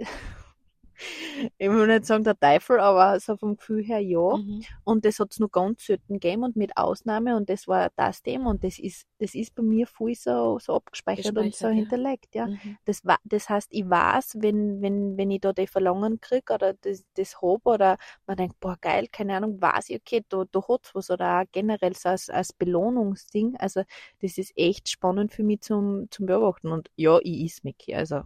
ich 1.59 1.71
will 1.71 1.87
nicht 1.87 2.07
sagen 2.07 2.25
der 2.25 2.38
Teufel, 2.38 2.81
aber 2.81 3.19
so 3.21 3.37
vom 3.37 3.57
Gefühl 3.57 3.83
her 3.85 4.00
ja. 4.00 4.37
Mhm. 4.37 4.62
Und 4.85 5.05
das 5.05 5.19
hat's 5.19 5.38
nur 5.38 5.50
ganz 5.50 5.87
selten 5.87 6.15
gegeben 6.15 6.45
und 6.45 6.57
mit 6.57 6.76
Ausnahme 6.76 7.37
und 7.37 7.49
das 7.49 7.69
war 7.69 7.91
das 7.97 8.23
Thema 8.23 8.50
und 8.50 8.65
das 8.65 8.79
ist, 8.79 9.07
das 9.19 9.35
ist 9.35 9.55
bei 9.55 9.62
mir 9.62 9.87
voll 9.87 10.15
so, 10.15 10.59
so 10.59 10.75
abgespeichert 10.75 11.37
und 11.37 11.55
so 11.55 11.69
ja. 11.69 11.73
hinterlegt, 11.73 12.35
ja. 12.35 12.47
Mhm. 12.47 12.79
Das, 12.85 13.03
das 13.25 13.49
heißt, 13.49 13.69
ich 13.71 13.88
weiß, 13.88 14.37
wenn, 14.41 14.81
wenn, 14.83 15.17
wenn 15.17 15.31
ich 15.31 15.41
da 15.41 15.53
die 15.53 15.67
Verlangen 15.67 16.21
krieg 16.21 16.50
oder 16.50 16.75
das, 16.75 17.05
das 17.15 17.41
hab 17.41 17.67
oder 17.67 17.99
man 18.26 18.37
denkt, 18.37 18.59
boah, 18.61 18.76
geil, 18.81 19.07
keine 19.11 19.37
Ahnung, 19.37 19.61
weiß 19.61 19.91
ich, 19.91 19.97
okay, 19.97 20.25
da, 20.29 20.45
da 20.50 20.61
hat's 20.69 20.95
was 20.95 21.11
oder 21.11 21.41
auch 21.41 21.45
generell 21.53 21.95
so 21.95 22.09
als, 22.09 22.31
als 22.31 22.53
Belohnungsding. 22.53 23.57
Also, 23.59 23.83
das 24.21 24.38
ist 24.38 24.53
echt 24.57 24.88
spannend 24.88 25.33
für 25.33 25.43
mich 25.43 25.62
zum, 25.62 26.11
zum 26.11 26.26
Beobachten. 26.26 26.71
Und 26.71 26.91
ja, 26.97 27.19
ich 27.23 27.45
is 27.45 27.65
Mickey, 27.65 27.95
also, 27.95 28.23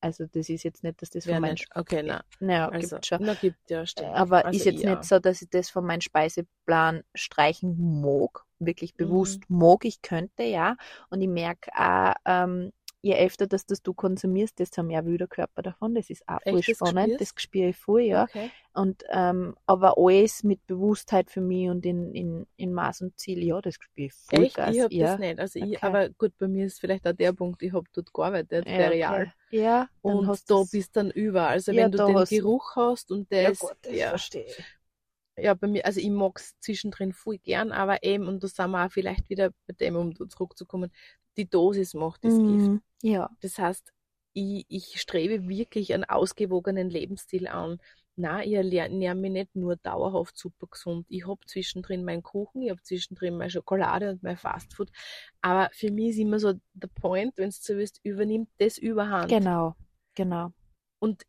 also, 0.00 0.26
das 0.26 0.48
ist 0.48 0.62
jetzt 0.64 0.82
nicht, 0.84 1.02
dass 1.02 1.10
das 1.10 1.24
Ja, 1.24 1.32
von 1.32 1.40
meinem, 1.40 1.54
nicht. 1.54 1.68
Okay, 1.76 2.02
na, 2.02 2.22
naja, 2.40 2.68
also, 2.68 2.96
gibt 2.96 3.06
schon. 3.06 3.18
na, 3.18 3.34
gibt 3.34 3.70
ja, 3.70 3.86
stimmt. 3.86 4.14
Aber 4.14 4.44
also 4.44 4.56
ist 4.56 4.64
jetzt 4.64 4.84
nicht 4.84 5.04
so, 5.04 5.18
dass 5.18 5.42
ich 5.42 5.50
das 5.50 5.70
von 5.70 5.84
meinem 5.86 6.00
Speiseplan 6.00 7.02
streichen 7.14 8.00
mag, 8.00 8.44
wirklich 8.58 8.96
Mhm. 8.98 9.06
bewusst 9.10 9.42
mag. 9.48 9.84
Ich 9.84 10.02
könnte, 10.02 10.44
ja. 10.44 10.76
Und 11.10 11.20
ich 11.20 11.28
merke 11.28 11.70
auch, 11.76 12.14
ähm, 12.26 12.72
je 13.02 13.14
öfter 13.16 13.46
dass 13.46 13.64
das 13.66 13.82
du 13.82 13.94
konsumierst, 13.94 14.58
desto 14.58 14.82
mehr 14.82 15.04
will 15.06 15.18
der 15.18 15.28
Körper 15.28 15.62
davon. 15.62 15.94
Das 15.94 16.10
ist 16.10 16.28
auch 16.28 16.40
voll 16.48 16.58
Echt, 16.60 16.68
das 16.68 16.76
spannend. 16.78 17.14
spürst? 17.14 17.20
Das 17.36 17.42
spüre 17.42 17.68
ich 17.68 17.76
voll, 17.76 18.02
ja. 18.02 18.24
Okay. 18.24 18.50
Und 18.74 19.02
ähm, 19.10 19.56
aber 19.66 19.94
alles 19.98 20.44
mit 20.44 20.64
Bewusstheit 20.66 21.30
für 21.30 21.40
mich 21.40 21.68
und 21.68 21.84
in, 21.86 22.14
in, 22.14 22.46
in 22.56 22.72
Maß 22.72 23.02
und 23.02 23.18
Ziel, 23.18 23.42
ja, 23.42 23.60
das 23.60 23.74
spüre 23.74 24.06
ich 24.06 24.12
voll 24.14 24.44
Echt? 24.44 24.56
Gas, 24.56 24.74
Ich 24.74 24.82
hab 24.82 24.92
ja. 24.92 25.06
das 25.12 25.18
nicht. 25.18 25.38
Also 25.40 25.58
ich, 25.58 25.76
Okay. 25.76 25.86
aber 25.86 26.08
gut, 26.10 26.32
bei 26.38 26.48
mir 26.48 26.66
ist 26.66 26.80
vielleicht 26.80 27.06
auch 27.06 27.12
der 27.12 27.32
Punkt, 27.32 27.62
ich 27.62 27.72
habe 27.72 27.86
dort 27.92 28.12
gearbeitet, 28.12 28.66
Ja, 28.66 28.72
okay. 28.74 28.88
Real. 28.90 29.32
Ja, 29.50 29.88
Und 30.02 30.26
hast 30.26 30.50
da 30.50 30.62
bist 30.70 30.96
dann 30.96 31.10
über. 31.10 31.48
Also 31.48 31.72
Ja, 31.72 31.84
wenn 31.84 31.90
du 31.92 31.98
den 31.98 32.24
Geruch 32.26 32.76
hast 32.76 33.10
und 33.10 33.30
ja, 33.32 33.48
das, 33.50 33.58
gut, 33.58 33.72
das 33.82 33.92
ja, 33.94 34.08
verstehe 34.10 34.44
ich. 34.44 34.64
Ja, 35.40 35.54
bei 35.54 35.68
mir, 35.68 35.84
also 35.86 36.00
ich 36.00 36.10
mag's 36.10 36.54
zwischendrin 36.60 37.12
voll 37.12 37.38
gern, 37.38 37.72
aber 37.72 38.02
eben, 38.02 38.26
und 38.28 38.42
da 38.42 38.48
sind 38.48 38.70
wir 38.70 38.86
auch 38.86 38.92
vielleicht 38.92 39.28
wieder 39.30 39.50
bei 39.66 39.74
dem, 39.74 39.96
um 39.96 40.14
da 40.14 40.28
zurückzukommen, 40.28 40.90
die 41.36 41.48
Dosis 41.48 41.94
macht 41.94 42.24
das 42.24 42.42
Gift. 42.42 42.72
Mhm. 42.72 42.82
Ja, 43.02 43.30
Das 43.40 43.58
heißt, 43.58 43.92
ich, 44.32 44.64
ich 44.68 45.00
strebe 45.00 45.48
wirklich 45.48 45.94
einen 45.94 46.04
ausgewogenen 46.04 46.90
Lebensstil 46.90 47.46
an. 47.48 47.80
Na, 48.16 48.42
ich 48.44 48.52
ernähre 48.54 49.14
mich 49.14 49.30
nicht 49.30 49.54
nur 49.54 49.76
dauerhaft 49.76 50.36
super 50.36 50.66
gesund. 50.68 51.06
Ich 51.08 51.26
habe 51.28 51.40
zwischendrin 51.46 52.04
meinen 52.04 52.22
Kuchen, 52.24 52.62
ich 52.62 52.70
habe 52.70 52.82
zwischendrin 52.82 53.36
meine 53.36 53.50
Schokolade 53.50 54.10
und 54.10 54.22
mein 54.24 54.36
Fastfood. 54.36 54.90
Aber 55.40 55.70
für 55.72 55.92
mich 55.92 56.10
ist 56.10 56.18
immer 56.18 56.40
so 56.40 56.54
der 56.74 56.88
Point, 56.88 57.36
wenn 57.36 57.48
es 57.50 57.62
so 57.62 57.76
willst, 57.76 58.00
übernimmt 58.02 58.50
das 58.58 58.78
Überhand. 58.78 59.28
genau, 59.28 59.76
genau. 60.14 60.52
Und 60.98 61.22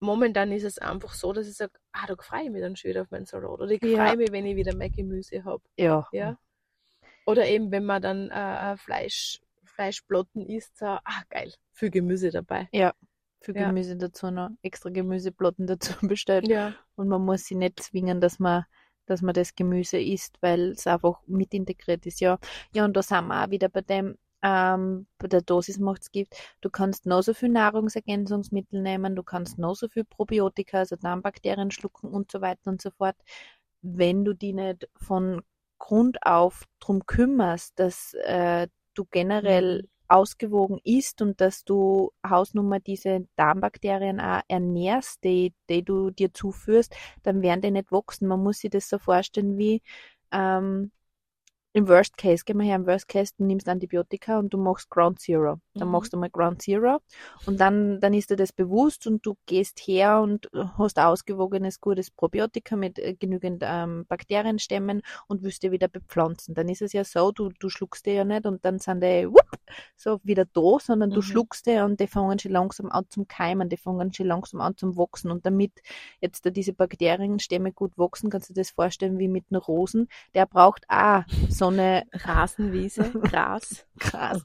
momentan 0.00 0.50
ist 0.52 0.64
es 0.64 0.78
einfach 0.78 1.12
so, 1.14 1.32
dass 1.32 1.46
ich 1.46 1.54
sage, 1.56 1.72
ah, 1.92 2.06
da 2.06 2.16
freue 2.16 2.44
ich 2.44 2.50
mich 2.50 2.60
dann 2.62 2.76
schon 2.76 2.90
wieder 2.90 3.02
auf 3.02 3.10
meinen 3.10 3.26
Salat. 3.26 3.50
Oder 3.50 3.70
ich 3.70 3.82
Ja. 3.82 4.06
freue 4.06 4.16
mich, 4.16 4.32
wenn 4.32 4.46
ich 4.46 4.56
wieder 4.56 4.74
mein 4.74 4.90
Gemüse 4.92 5.44
habe. 5.44 5.62
Ja, 5.76 6.06
Ja. 6.12 6.38
Oder 7.26 7.46
eben, 7.46 7.70
wenn 7.70 7.84
man 7.84 8.02
dann 8.02 8.30
äh, 8.30 8.72
äh, 8.72 8.76
Fleisch, 8.76 9.40
Fleischplotten 9.64 10.46
isst, 10.46 10.78
so, 10.78 10.86
ah, 10.86 11.22
geil, 11.28 11.52
viel 11.72 11.90
Gemüse 11.90 12.30
dabei. 12.30 12.68
für 13.42 13.56
Ja. 13.56 13.68
Gemüse 13.68 13.96
dazu 13.96 14.30
noch 14.30 14.50
extra 14.62 14.90
Gemüseplatten 14.90 15.66
dazu 15.66 15.92
bestellt. 16.14 16.48
Ja. 16.48 16.74
Und 16.96 17.08
man 17.08 17.24
muss 17.24 17.44
sie 17.44 17.54
nicht 17.54 17.82
zwingen, 17.82 18.20
dass 18.20 18.38
man, 18.38 18.64
dass 19.06 19.22
man 19.22 19.32
das 19.34 19.54
Gemüse 19.54 19.98
isst, 19.98 20.36
weil 20.42 20.72
es 20.72 20.86
einfach 20.86 21.20
mit 21.26 21.54
integriert 21.54 22.04
ist. 22.06 22.20
Ja, 22.20 22.38
ja, 22.74 22.84
und 22.84 22.94
da 22.96 23.02
sind 23.02 23.28
wir 23.28 23.44
auch 23.44 23.50
wieder 23.50 23.68
bei 23.70 23.80
dem, 23.80 24.18
ähm, 24.42 25.06
bei 25.18 25.28
der 25.28 25.42
Dosis 25.42 25.78
macht's 25.78 26.10
Gift. 26.12 26.34
Du 26.60 26.70
kannst 26.70 27.06
noch 27.06 27.22
so 27.22 27.34
viel 27.34 27.48
Nahrungsergänzungsmittel 27.50 28.82
nehmen, 28.82 29.16
du 29.16 29.22
kannst 29.22 29.58
noch 29.58 29.74
so 29.74 29.88
viel 29.88 30.04
Probiotika, 30.04 30.78
also 30.78 30.96
Darmbakterien 30.96 31.70
schlucken 31.70 32.10
und 32.10 32.30
so 32.32 32.40
weiter 32.40 32.70
und 32.70 32.80
so 32.82 32.90
fort. 32.90 33.16
Wenn 33.82 34.24
du 34.24 34.34
die 34.34 34.52
nicht 34.52 34.88
von 34.96 35.42
Grund 35.78 36.18
auf 36.26 36.64
drum 36.80 37.06
kümmerst, 37.06 37.78
dass 37.78 38.14
äh, 38.14 38.68
du 38.94 39.04
generell 39.10 39.82
Mhm. 39.82 39.88
ausgewogen 40.08 40.78
isst 40.84 41.22
und 41.22 41.40
dass 41.40 41.64
du 41.64 42.10
Hausnummer 42.28 42.80
diese 42.80 43.26
Darmbakterien 43.36 44.20
auch 44.20 44.42
ernährst, 44.48 45.22
die, 45.24 45.54
die 45.68 45.84
du 45.84 46.10
dir 46.10 46.34
zuführst, 46.34 46.94
dann 47.22 47.42
werden 47.42 47.62
die 47.62 47.70
nicht 47.70 47.92
wachsen. 47.92 48.26
Man 48.28 48.42
muss 48.42 48.58
sich 48.58 48.70
das 48.70 48.88
so 48.88 48.98
vorstellen 48.98 49.56
wie, 49.56 49.82
ähm, 50.32 50.90
im 51.72 51.88
Worst 51.88 52.16
Case, 52.16 52.44
gehen 52.44 52.58
wir 52.58 52.64
her, 52.64 52.76
im 52.76 52.86
Worst 52.86 53.08
Case, 53.08 53.32
du 53.38 53.44
nimmst 53.44 53.68
Antibiotika 53.68 54.38
und 54.38 54.52
du 54.52 54.58
machst 54.58 54.90
Ground 54.90 55.20
Zero. 55.20 55.60
Dann 55.78 55.88
Mhm. 55.88 55.92
machst 55.92 56.12
du 56.12 56.16
mal 56.18 56.28
Ground 56.30 56.60
Zero 56.62 56.98
und 57.46 57.60
dann, 57.60 58.00
dann 58.00 58.12
ist 58.12 58.30
dir 58.30 58.36
das 58.36 58.52
bewusst 58.52 59.06
und 59.06 59.24
du 59.24 59.34
gehst 59.46 59.78
her 59.86 60.20
und 60.20 60.48
hast 60.78 60.98
ausgewogenes, 60.98 61.80
gutes 61.80 62.10
Probiotika 62.10 62.76
mit 62.76 62.98
äh, 62.98 63.14
genügend 63.14 63.62
ähm, 63.64 64.04
Bakterienstämmen 64.08 65.02
und 65.28 65.42
willst 65.42 65.62
dir 65.62 65.70
wieder 65.72 65.88
bepflanzen. 65.88 66.54
Dann 66.54 66.68
ist 66.68 66.82
es 66.82 66.92
ja 66.92 67.04
so, 67.04 67.32
du, 67.32 67.50
du 67.58 67.68
schluckst 67.70 68.04
die 68.04 68.10
ja 68.12 68.24
nicht 68.24 68.46
und 68.46 68.64
dann 68.64 68.78
sind 68.78 69.02
die 69.02 69.26
wupp, 69.28 69.40
so 69.96 70.20
wieder 70.22 70.44
da, 70.52 70.78
sondern 70.80 71.12
du 71.12 71.20
Mhm. 71.20 71.22
schluckst 71.22 71.66
die 71.66 71.78
und 71.78 72.00
die 72.00 72.06
fangen 72.06 72.38
schon 72.38 72.52
langsam 72.52 72.90
an 72.90 73.06
zum 73.08 73.26
Keimen, 73.28 73.68
die 73.68 73.76
fangen 73.76 74.12
schon 74.12 74.26
langsam 74.26 74.60
an 74.60 74.76
zum 74.76 74.96
Wachsen 74.96 75.30
und 75.30 75.46
damit 75.46 75.72
jetzt 76.20 76.44
da 76.46 76.50
diese 76.50 76.72
Bakterienstämme 76.72 77.72
gut 77.72 77.96
wachsen, 77.96 78.30
kannst 78.30 78.50
du 78.50 78.54
dir 78.54 78.60
das 78.62 78.70
vorstellen 78.70 79.18
wie 79.18 79.28
mit 79.28 79.46
einer 79.50 79.60
Rosen. 79.60 80.08
Der 80.34 80.46
braucht 80.46 80.84
auch 80.88 81.24
so 81.60 81.66
eine 81.68 82.04
Rasenwiese, 82.12 83.10
Gras. 83.22 83.86
Gras. 83.98 84.42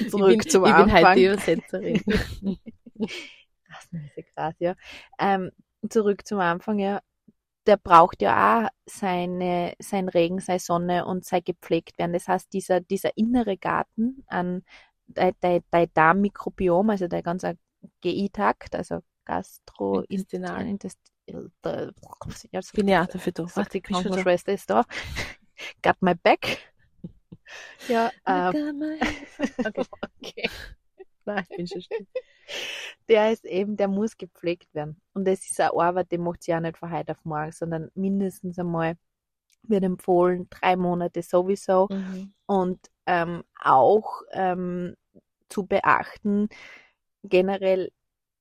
Ich 0.00 0.10
Zurück 0.10 0.38
bin, 0.42 0.50
zum 0.50 0.64
ich 0.66 0.70
bin 0.72 0.82
Anfang. 0.82 1.04
halt 1.04 1.16
die 1.18 1.24
Übersetzerin. 1.24 2.02
Rasenwiese, 3.68 4.22
Gras, 4.34 4.54
ja. 4.58 4.74
Ähm, 5.18 5.50
zurück 5.88 6.26
zum 6.26 6.40
Anfang, 6.40 6.78
ja. 6.78 7.00
Der 7.66 7.76
braucht 7.78 8.20
ja 8.22 8.66
auch 8.66 8.68
seine, 8.86 9.74
sein 9.78 10.08
Regen, 10.08 10.40
seine 10.40 10.58
Sonne 10.58 11.04
und 11.06 11.24
sein 11.24 11.42
gepflegt 11.44 11.98
werden. 11.98 12.12
Das 12.12 12.28
heißt, 12.28 12.52
dieser, 12.52 12.80
dieser 12.80 13.16
innere 13.16 13.56
Garten 13.56 14.24
an 14.26 14.62
dein, 15.06 15.32
dein, 15.40 15.62
dein 15.70 15.88
Darmmikrobiom, 15.94 16.90
also 16.90 17.08
der 17.08 17.22
ganze 17.22 17.56
GI-Takt, 18.02 18.74
also 18.74 19.00
Gastro, 19.24 20.00
Intestinal. 20.08 20.66
Intest, 20.66 20.98
äh, 21.26 21.32
so- 21.32 22.72
Bin 22.74 22.88
ja 22.88 23.02
auch 23.02 23.06
dafür 23.06 23.32
da. 23.32 23.44
Die 23.44 23.80
Bin. 23.80 23.82
Krankenschwester 23.82 24.52
ist 24.52 24.68
da. 24.70 24.84
Got 25.82 25.96
my 26.00 26.14
back. 26.14 26.58
Ja, 27.88 28.10
ähm, 28.26 28.98
Okay. 29.66 29.84
okay. 30.22 30.50
Nein, 31.24 31.44
ich 31.48 31.56
bin 31.56 31.66
schon 31.66 31.82
still. 31.82 32.06
der 33.08 33.32
ist 33.32 33.44
eben, 33.44 33.76
der 33.76 33.88
muss 33.88 34.16
gepflegt 34.16 34.74
werden. 34.74 35.00
Und 35.12 35.26
das 35.26 35.40
ist 35.48 35.60
eine 35.60 35.72
Arbeit, 35.72 36.10
die 36.10 36.18
macht 36.18 36.42
sie 36.42 36.54
auch 36.54 36.60
nicht 36.60 36.78
von 36.78 36.90
heute 36.90 37.12
auf 37.12 37.24
morgen, 37.24 37.52
sondern 37.52 37.90
mindestens 37.94 38.58
einmal 38.58 38.96
wird 39.62 39.84
empfohlen, 39.84 40.48
drei 40.50 40.76
Monate 40.76 41.22
sowieso. 41.22 41.88
Mhm. 41.90 42.32
Und 42.46 42.80
ähm, 43.06 43.44
auch 43.60 44.22
ähm, 44.32 44.94
zu 45.48 45.66
beachten, 45.66 46.48
generell 47.24 47.90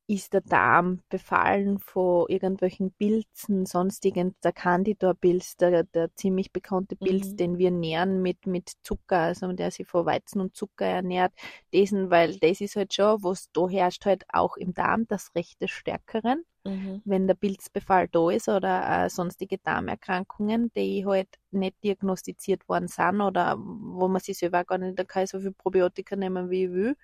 ist 0.08 0.34
der 0.34 0.42
Darm 0.42 1.02
befallen 1.10 1.80
von 1.80 2.26
irgendwelchen 2.30 2.92
Pilzen, 2.94 3.66
sonstigen, 3.66 4.36
der 4.44 4.54
Candida-Pilz, 4.54 5.58
der, 5.58 5.84
der 5.84 6.16
ziemlich 6.16 6.52
bekannte 6.54 6.96
Pilz, 6.96 7.36
Mhm. 7.36 7.36
den 7.36 7.58
wir 7.58 7.72
nähren 7.72 8.22
mit, 8.22 8.48
mit 8.48 8.72
Zucker, 8.84 9.20
also 9.20 9.52
der 9.54 9.72
sich 9.72 9.88
von 9.88 10.06
Weizen 10.06 10.40
und 10.42 10.56
Zucker 10.56 10.86
ernährt, 10.86 11.34
diesen, 11.74 12.10
weil 12.10 12.38
das 12.40 12.62
ist 12.62 12.76
halt 12.78 12.94
schon, 12.94 13.22
was 13.24 13.52
da 13.52 13.68
herrscht 13.70 14.06
halt 14.06 14.24
auch 14.30 14.56
im 14.58 14.74
Darm 14.74 15.08
das 15.08 15.36
Recht 15.36 15.62
des 15.62 15.72
Stärkeren 15.72 16.44
Mhm. 16.66 17.02
wenn 17.06 17.28
der 17.28 17.36
Pilzbefall 17.36 18.08
da 18.10 18.30
ist 18.30 18.50
oder 18.50 19.06
äh, 19.06 19.10
sonstige 19.10 19.58
Darmerkrankungen, 19.60 20.72
die 20.76 21.06
halt 21.06 21.30
nicht 21.52 21.82
diagnostiziert 21.84 22.68
worden 22.68 22.88
sind 22.90 23.22
oder 23.22 23.56
wo 23.58 24.08
man 24.10 24.22
sich 24.22 24.38
selber 24.38 24.64
gar 24.66 24.78
nicht, 24.78 25.00
da 25.00 25.04
kann 25.06 25.24
ich 25.24 25.30
so 25.30 25.40
viel 25.40 25.54
Probiotika 25.54 26.16
nehmen, 26.18 26.50
wie 26.50 26.66
ich 26.66 26.72
will, 26.72 26.98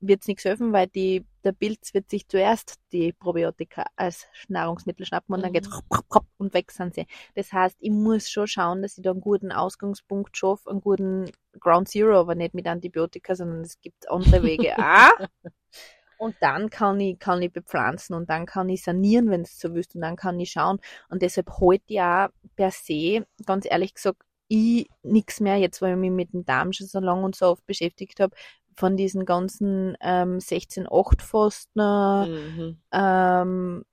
wird 0.00 0.22
es 0.22 0.28
nichts 0.28 0.44
helfen, 0.44 0.72
weil 0.72 0.86
die, 0.88 1.26
der 1.44 1.52
Pilz 1.52 1.94
wird 1.94 2.10
sich 2.10 2.26
zuerst 2.28 2.76
die 2.92 3.12
Probiotika 3.12 3.84
als 3.96 4.26
Nahrungsmittel 4.48 5.06
schnappen 5.06 5.34
und 5.34 5.42
dann 5.42 5.52
Mhm. 5.52 5.54
geht's 5.54 5.68
und 6.38 6.54
weg 6.54 6.70
sind 6.72 6.94
sie. 6.94 7.06
Das 7.34 7.52
heißt, 7.52 7.76
ich 7.80 7.90
muss 7.90 8.30
schon 8.30 8.46
schauen, 8.46 8.82
dass 8.82 8.96
ich 8.96 9.02
da 9.04 9.10
einen 9.10 9.20
guten 9.20 9.52
Ausgangspunkt 9.52 10.36
schaffe, 10.36 10.70
einen 10.70 10.80
guten 10.80 11.30
Ground 11.60 11.88
Zero, 11.88 12.18
aber 12.20 12.34
nicht 12.34 12.54
mit 12.54 12.66
Antibiotika, 12.66 13.34
sondern 13.34 13.60
es 13.62 13.80
gibt 13.80 14.10
andere 14.10 14.42
Wege 14.42 14.74
auch. 14.78 15.26
Und 16.16 16.36
dann 16.40 16.68
kann 16.70 17.00
ich, 17.00 17.18
kann 17.18 17.40
ich 17.42 17.50
bepflanzen 17.52 18.14
und 18.14 18.28
dann 18.28 18.44
kann 18.46 18.68
ich 18.68 18.82
sanieren, 18.82 19.30
wenn 19.30 19.40
es 19.42 19.58
so 19.58 19.74
willst, 19.74 19.94
und 19.94 20.02
dann 20.02 20.16
kann 20.16 20.38
ich 20.38 20.50
schauen. 20.52 20.78
Und 21.08 21.22
deshalb 21.22 21.48
heute 21.60 21.84
ja 21.88 22.30
per 22.56 22.70
se, 22.70 23.26
ganz 23.46 23.64
ehrlich 23.68 23.94
gesagt, 23.94 24.22
ich 24.48 24.90
nix 25.02 25.40
mehr, 25.40 25.56
jetzt 25.56 25.80
weil 25.80 25.92
ich 25.94 25.98
mich 25.98 26.10
mit 26.10 26.32
dem 26.34 26.44
Darm 26.44 26.72
schon 26.72 26.88
so 26.88 27.00
lange 27.00 27.22
und 27.24 27.36
so 27.36 27.46
oft 27.46 27.64
beschäftigt 27.66 28.20
habe, 28.20 28.34
von 28.76 28.96
diesen 28.96 29.24
ganzen 29.24 29.96
ähm, 30.00 30.40
16-8-Fastener, 30.40 32.26
Mhm. 32.28 32.78
ähm, 32.92 33.84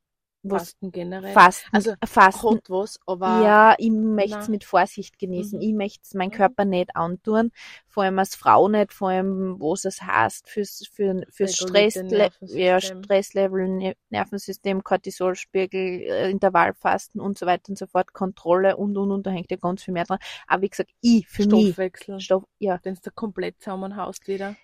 was 0.44 0.62
Fasten 0.64 0.92
generell. 0.92 1.34
Fasten, 1.34 1.76
Also, 1.76 1.94
Fasten 2.06 2.56
Hat 2.58 2.70
was, 2.70 3.00
aber 3.06 3.42
ja, 3.44 3.76
ich 3.78 3.92
möchte 3.92 4.38
es 4.40 4.48
mit 4.48 4.64
Vorsicht 4.64 5.20
genießen. 5.20 5.60
Mhm. 5.60 5.66
Ich 5.66 5.74
möchte 5.74 6.00
es 6.04 6.14
meinem 6.14 6.30
Mhm. 6.30 6.34
Körper 6.36 6.64
nicht 6.66 6.96
antun. 6.96 7.52
Vor 7.88 8.04
allem 8.04 8.18
als 8.20 8.36
Frau 8.36 8.70
nicht, 8.70 8.94
vor 8.94 9.10
allem, 9.10 9.60
was 9.60 9.84
es 9.86 10.02
heißt 10.02 10.50
fürs, 10.50 10.88
für, 10.94 11.22
fürs 11.30 11.56
Stress, 11.56 11.98
Regulierte 11.98 12.16
ja, 12.56 12.80
Nervensystem. 12.80 13.04
Stresslevel, 13.04 13.68
Ne- 13.68 13.96
Nervensystem, 14.10 14.84
Cortisolspiegel, 14.84 16.02
äh, 16.04 16.32
Intervallfasten 16.32 17.20
und 17.20 17.38
so 17.38 17.46
weiter 17.46 17.70
und 17.70 17.78
so 17.78 17.88
fort, 17.88 18.14
Kontrolle 18.14 18.78
und, 18.78 18.98
und, 18.98 19.12
und, 19.12 19.26
da 19.28 19.32
hängt 19.32 19.52
ja 19.52 19.58
ganz 19.58 19.84
viel 19.84 19.94
mehr 19.94 20.06
dran. 20.06 20.20
Aber 20.48 20.62
wie 20.62 20.70
gesagt, 20.70 20.92
ich, 21.02 21.28
für 21.28 21.46
mich, 21.46 21.74
Stoffwechsel. 21.74 22.20
Stoff, 22.22 22.44
ja, 22.60 22.78
Den 22.78 22.98
du 23.04 23.12
komplett 23.12 23.60
zusammenhaust 23.60 24.28
wieder. 24.28 24.56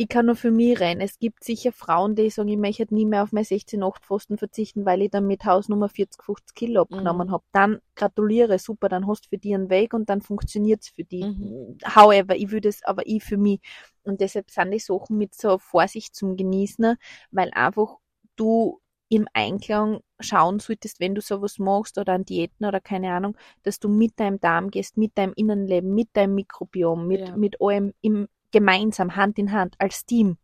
Ich 0.00 0.08
kann 0.08 0.24
nur 0.26 0.34
für 0.36 0.50
mich 0.50 0.80
rein. 0.80 1.00
Es 1.00 1.18
gibt 1.18 1.44
sicher 1.44 1.72
Frauen, 1.72 2.14
die 2.14 2.30
sagen, 2.30 2.48
ich 2.48 2.56
möchte 2.56 2.86
nie 2.94 3.04
mehr 3.04 3.22
auf 3.22 3.32
mein 3.32 3.44
16-8-Fasten 3.44 4.38
verzichten, 4.38 4.86
weil 4.86 5.02
ich 5.02 5.10
dann 5.10 5.26
mit 5.26 5.44
Hausnummer 5.44 5.90
40, 5.90 6.22
50 6.22 6.54
Kilo 6.54 6.82
abgenommen 6.82 7.28
Mhm. 7.28 7.32
habe. 7.32 7.44
Dann 7.52 7.80
gratuliere, 7.96 8.58
super, 8.58 8.88
dann 8.88 9.06
hast 9.06 9.26
du 9.26 9.28
für 9.28 9.38
die 9.38 9.54
einen 9.54 9.68
Weg 9.68 9.92
und 9.92 10.08
dann 10.08 10.22
funktioniert's 10.22 10.88
für 10.88 11.04
die. 11.04 11.24
Mhm. 11.24 11.78
However, 11.84 12.34
ich 12.34 12.50
würde 12.50 12.68
es, 12.70 12.82
aber 12.84 13.06
ich 13.06 13.22
für 13.24 13.36
mich. 13.36 13.60
Und 14.02 14.20
deshalb 14.22 14.50
sind 14.50 14.70
die 14.72 14.78
Sachen 14.78 15.18
mit 15.18 15.34
so 15.34 15.58
Vorsicht 15.58 16.14
zum 16.16 16.36
Genießen, 16.36 16.96
weil 17.30 17.50
einfach 17.52 17.98
du 18.36 18.80
im 19.10 19.26
Einklang 19.34 20.00
schauen 20.20 20.60
solltest, 20.60 21.00
wenn 21.00 21.14
du 21.14 21.20
sowas 21.20 21.58
machst 21.58 21.98
oder 21.98 22.12
an 22.14 22.24
Diäten 22.24 22.64
oder 22.64 22.80
keine 22.80 23.12
Ahnung, 23.12 23.36
dass 23.64 23.80
du 23.80 23.88
mit 23.88 24.18
deinem 24.20 24.40
Darm 24.40 24.70
gehst, 24.70 24.96
mit 24.96 25.18
deinem 25.18 25.32
Innenleben, 25.36 25.94
mit 25.94 26.08
deinem 26.14 26.36
Mikrobiom, 26.36 27.06
mit, 27.06 27.28
Ja. 27.28 27.36
mit 27.36 27.60
allem 27.60 27.92
im, 28.00 28.28
gemeinsam, 28.52 29.16
Hand 29.16 29.38
in 29.38 29.52
Hand, 29.52 29.76
als 29.78 30.04
Team. 30.06 30.36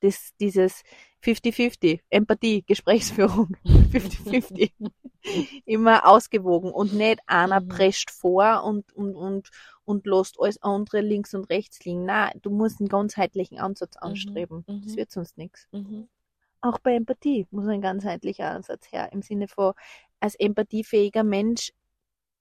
Das, 0.00 0.32
dieses 0.38 0.82
50-50, 1.22 2.00
Empathie, 2.10 2.62
Gesprächsführung, 2.66 3.56
50-50. 3.64 4.72
Immer 5.64 6.06
ausgewogen 6.06 6.70
und 6.72 6.92
nicht 6.92 7.20
einer 7.26 7.60
Mhm. 7.60 7.68
prescht 7.68 8.10
vor 8.10 8.62
und, 8.64 8.92
und, 8.92 9.16
und, 9.16 9.50
und 9.86 10.06
lässt 10.06 10.38
alles 10.38 10.60
andere 10.62 11.00
links 11.00 11.34
und 11.34 11.44
rechts 11.48 11.82
liegen. 11.84 12.04
Nein, 12.04 12.38
du 12.42 12.50
musst 12.50 12.80
einen 12.80 12.90
ganzheitlichen 12.90 13.58
Ansatz 13.58 13.96
anstreben. 13.96 14.64
mhm. 14.68 14.82
Das 14.84 14.96
wird 14.96 15.10
sonst 15.10 15.38
nichts. 15.38 15.66
Mhm. 15.72 16.08
Auch 16.60 16.78
bei 16.78 16.94
Empathie 16.96 17.46
muss 17.50 17.66
ein 17.68 17.80
ganzheitlicher 17.80 18.50
Ansatz 18.50 18.92
her. 18.92 19.10
Im 19.12 19.22
Sinne 19.22 19.48
von, 19.48 19.72
als 20.20 20.34
empathiefähiger 20.34 21.24
Mensch 21.24 21.72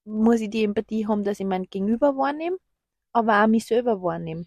muss 0.05 0.41
ich 0.41 0.49
die 0.49 0.63
Empathie 0.65 1.07
haben, 1.07 1.23
dass 1.23 1.39
ich 1.39 1.45
mein 1.45 1.63
Gegenüber 1.63 2.17
wahrnehme, 2.17 2.57
aber 3.13 3.43
auch 3.43 3.47
mich 3.47 3.65
selber 3.65 4.01
wahrnehme. 4.01 4.45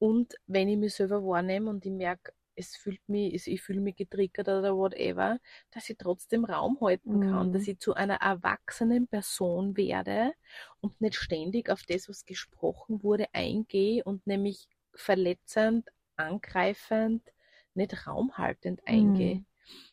Und 0.00 0.34
wenn 0.48 0.68
ich 0.68 0.78
mich 0.78 0.94
selber 0.94 1.22
wahrnehme 1.24 1.70
und 1.70 1.86
ich 1.86 1.92
merke, 1.92 2.32
es 2.56 2.76
fühlt 2.76 3.08
mich, 3.08 3.46
ich 3.46 3.62
fühle 3.62 3.80
mich 3.80 3.96
getriggert 3.96 4.48
oder 4.48 4.76
whatever, 4.76 5.38
dass 5.72 5.90
ich 5.90 5.98
trotzdem 5.98 6.44
Raum 6.44 6.78
halten 6.80 7.20
kann, 7.20 7.48
Mhm. 7.48 7.52
dass 7.52 7.68
ich 7.68 7.78
zu 7.80 7.94
einer 7.94 8.16
erwachsenen 8.16 9.08
Person 9.08 9.76
werde 9.76 10.32
und 10.80 11.00
nicht 11.00 11.16
ständig 11.16 11.70
auf 11.70 11.84
das, 11.88 12.08
was 12.08 12.26
gesprochen 12.26 13.02
wurde, 13.04 13.28
eingehe 13.34 14.04
und 14.04 14.26
nämlich 14.26 14.68
verletzend, 14.94 15.90
angreifend, 16.16 17.22
nicht 17.74 18.06
raumhaltend 18.06 18.86
eingehe. 18.86 19.36
Mhm. 19.36 19.46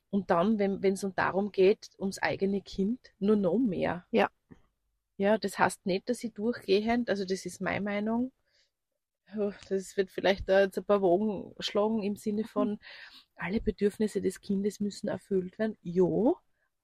Und 0.09 0.31
dann, 0.31 0.59
wenn 0.59 0.83
es 0.93 1.03
um 1.03 1.15
darum 1.15 1.51
geht, 1.51 1.89
ums 1.99 2.19
eigene 2.19 2.61
Kind, 2.61 2.99
nur 3.19 3.35
noch 3.37 3.59
mehr. 3.59 4.05
Ja. 4.11 4.29
Ja, 5.17 5.37
das 5.37 5.59
heißt 5.59 5.85
nicht, 5.85 6.09
dass 6.09 6.23
ich 6.23 6.33
durchgehend, 6.33 7.09
also 7.09 7.25
das 7.25 7.45
ist 7.45 7.61
meine 7.61 7.81
Meinung, 7.81 8.31
das 9.69 9.97
wird 9.97 10.09
vielleicht 10.09 10.47
da 10.49 10.61
jetzt 10.61 10.77
ein 10.77 10.85
paar 10.85 11.01
Wogen 11.01 11.53
schlagen 11.59 12.03
im 12.03 12.15
Sinne 12.15 12.43
von, 12.45 12.79
alle 13.35 13.61
Bedürfnisse 13.61 14.21
des 14.21 14.41
Kindes 14.41 14.79
müssen 14.79 15.07
erfüllt 15.07 15.59
werden. 15.59 15.77
Ja 15.81 16.33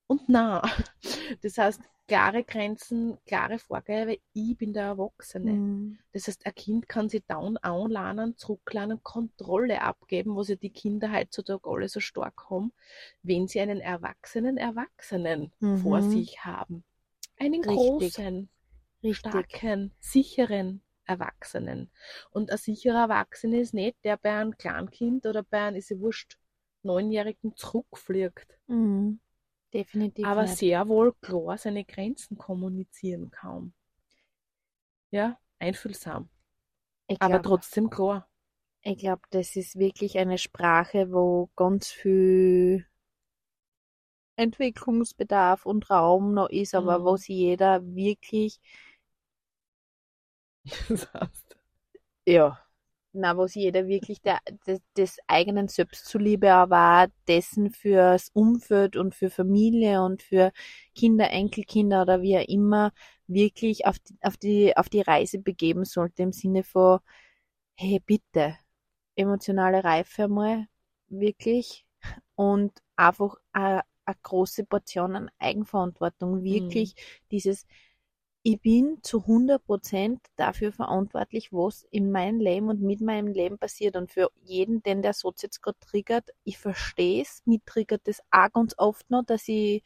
und 0.08 0.22
na. 0.28 0.62
Das 1.42 1.58
heißt, 1.58 1.82
klare 2.08 2.44
Grenzen, 2.44 3.18
klare 3.26 3.60
Vorgabe, 3.60 4.20
ich 4.34 4.58
bin 4.58 4.74
der 4.74 4.84
Erwachsene. 4.84 5.52
Mhm. 5.52 5.98
Das 6.12 6.28
heißt, 6.28 6.46
ein 6.46 6.54
Kind 6.56 6.88
kann 6.88 7.10
sich 7.10 7.26
down 7.26 7.58
anlernen, 7.58 8.38
zurücklernen, 8.38 9.02
Kontrolle 9.04 9.82
abgeben, 9.82 10.36
was 10.36 10.50
ja 10.50 10.56
die 10.56 10.70
Kinder 10.70 11.12
heutzutage 11.12 11.68
alle 11.70 11.90
so 11.90 12.00
stark 12.00 12.50
haben, 12.50 12.72
wenn 13.24 13.48
sie 13.48 13.60
einen 13.62 13.80
erwachsenen 13.82 14.58
Erwachsenen 14.58 15.52
Mhm. 15.60 15.78
vor 15.82 16.02
sich 16.04 16.46
haben. 16.46 16.84
Einen 17.40 17.64
Richtig. 17.64 17.76
großen, 17.76 18.50
Richtig. 19.04 19.16
starken, 19.16 19.92
sicheren 20.00 20.82
Erwachsenen. 21.06 21.92
Und 22.32 22.52
ein 22.52 22.58
sicherer 22.58 23.04
Erwachsener 23.04 23.60
ist 23.60 23.74
nicht, 23.74 23.98
der 24.04 24.18
bei 24.18 24.34
einem 24.34 24.58
Kleinkind 24.58 25.26
oder 25.26 25.44
bei 25.44 25.62
einem, 25.62 25.78
ist 25.78 25.90
ja 25.90 26.00
wurscht, 26.00 26.38
Neunjährigen 26.84 27.56
zurückfliegt, 27.56 28.60
Mhm. 28.68 29.20
Definitiv. 29.74 30.38
aber 30.38 30.48
nicht. 30.48 30.66
sehr 30.68 30.88
wohl 30.88 31.14
klar 31.22 31.56
seine 31.60 31.86
Grenzen 31.86 32.36
kommunizieren 32.36 33.30
kann. 33.30 33.76
ja, 35.12 35.40
einfühlsam, 35.60 36.30
Ich 37.08 37.20
aber 37.20 37.42
glaub, 37.42 37.42
trotzdem 37.42 37.90
klar. 37.90 38.30
ich 38.82 38.98
glaube, 39.00 39.24
das 39.32 39.56
ist 39.58 39.78
wirklich 39.80 40.18
eine 40.20 40.38
Sprache, 40.38 41.12
wo 41.12 41.50
ganz 41.56 41.90
viel 41.92 42.86
Entwicklungsbedarf 44.36 45.66
und 45.66 45.90
Raum 45.90 46.34
noch 46.36 46.50
ist, 46.50 46.76
aber 46.76 47.04
wo 47.04 47.16
Mhm. 47.16 47.18
sich 47.18 47.30
jeder 47.36 47.84
wirklich, 47.96 48.60
Das 50.90 51.14
heißt, 51.14 51.56
ja, 52.28 52.60
na, 53.14 53.38
wo 53.38 53.48
sich 53.48 53.64
jeder 53.64 53.88
wirklich 53.88 54.22
der, 54.22 54.40
des, 54.68 54.82
des 54.98 55.20
eigenen 55.28 55.68
Selbst 55.68 56.06
zuliebe, 56.08 56.54
aber 56.54 57.06
auch 57.06 57.14
dessen 57.28 57.72
fürs 57.72 58.30
Umfeld 58.34 58.96
und 58.98 59.16
für 59.16 59.30
Familie 59.30 60.02
und 60.04 60.24
für 60.24 60.52
Kinder, 60.96 61.30
Enkelkinder 61.32 62.04
oder 62.04 62.22
wie 62.22 62.38
auch 62.38 62.48
immer 62.48 62.92
wirklich 63.28 63.86
auf 63.86 64.00
die, 64.00 64.16
auf 64.22 64.38
die, 64.38 64.78
auf 64.78 64.90
die 64.90 65.02
Reise 65.02 65.40
begeben 65.40 65.86
sollte 65.86 66.24
im 66.24 66.32
Sinne 66.34 66.64
von, 66.64 67.00
hey, 67.76 68.00
bitte, 68.06 68.58
emotionale 69.16 69.84
Reife 69.84 70.28
mal, 70.28 70.68
wirklich, 71.10 71.86
und 72.36 72.74
einfach 72.96 73.36
eine, 73.54 73.84
eine 74.06 74.18
große 74.24 74.66
Portion 74.66 75.16
an 75.16 75.32
Eigenverantwortung, 75.40 76.44
wirklich 76.44 76.96
dieses, 77.32 77.66
ich 78.44 78.60
bin 78.60 79.00
zu 79.04 79.26
100% 79.26 80.20
dafür 80.36 80.74
verantwortlich, 80.74 81.54
was 81.54 81.88
in 81.92 82.12
meinem 82.12 82.42
Leben 82.42 82.70
und 82.70 82.82
mit 82.82 83.00
meinem 83.00 83.28
Leben 83.28 83.58
passiert. 83.58 83.96
Und 83.96 84.12
für 84.12 84.32
jeden, 84.44 84.84
den 84.84 85.02
der 85.02 85.14
Satz 85.14 85.42
jetzt 85.44 85.62
gerade 85.62 85.80
triggert, 85.80 86.30
ich 86.44 86.58
verstehe 86.58 87.22
es, 87.22 87.42
mich 87.46 87.62
triggert 87.66 88.02
das 88.06 88.22
auch 88.32 88.52
ganz 88.52 88.76
oft 88.78 89.10
noch, 89.10 89.24
dass 89.26 89.48
ich, 89.48 89.84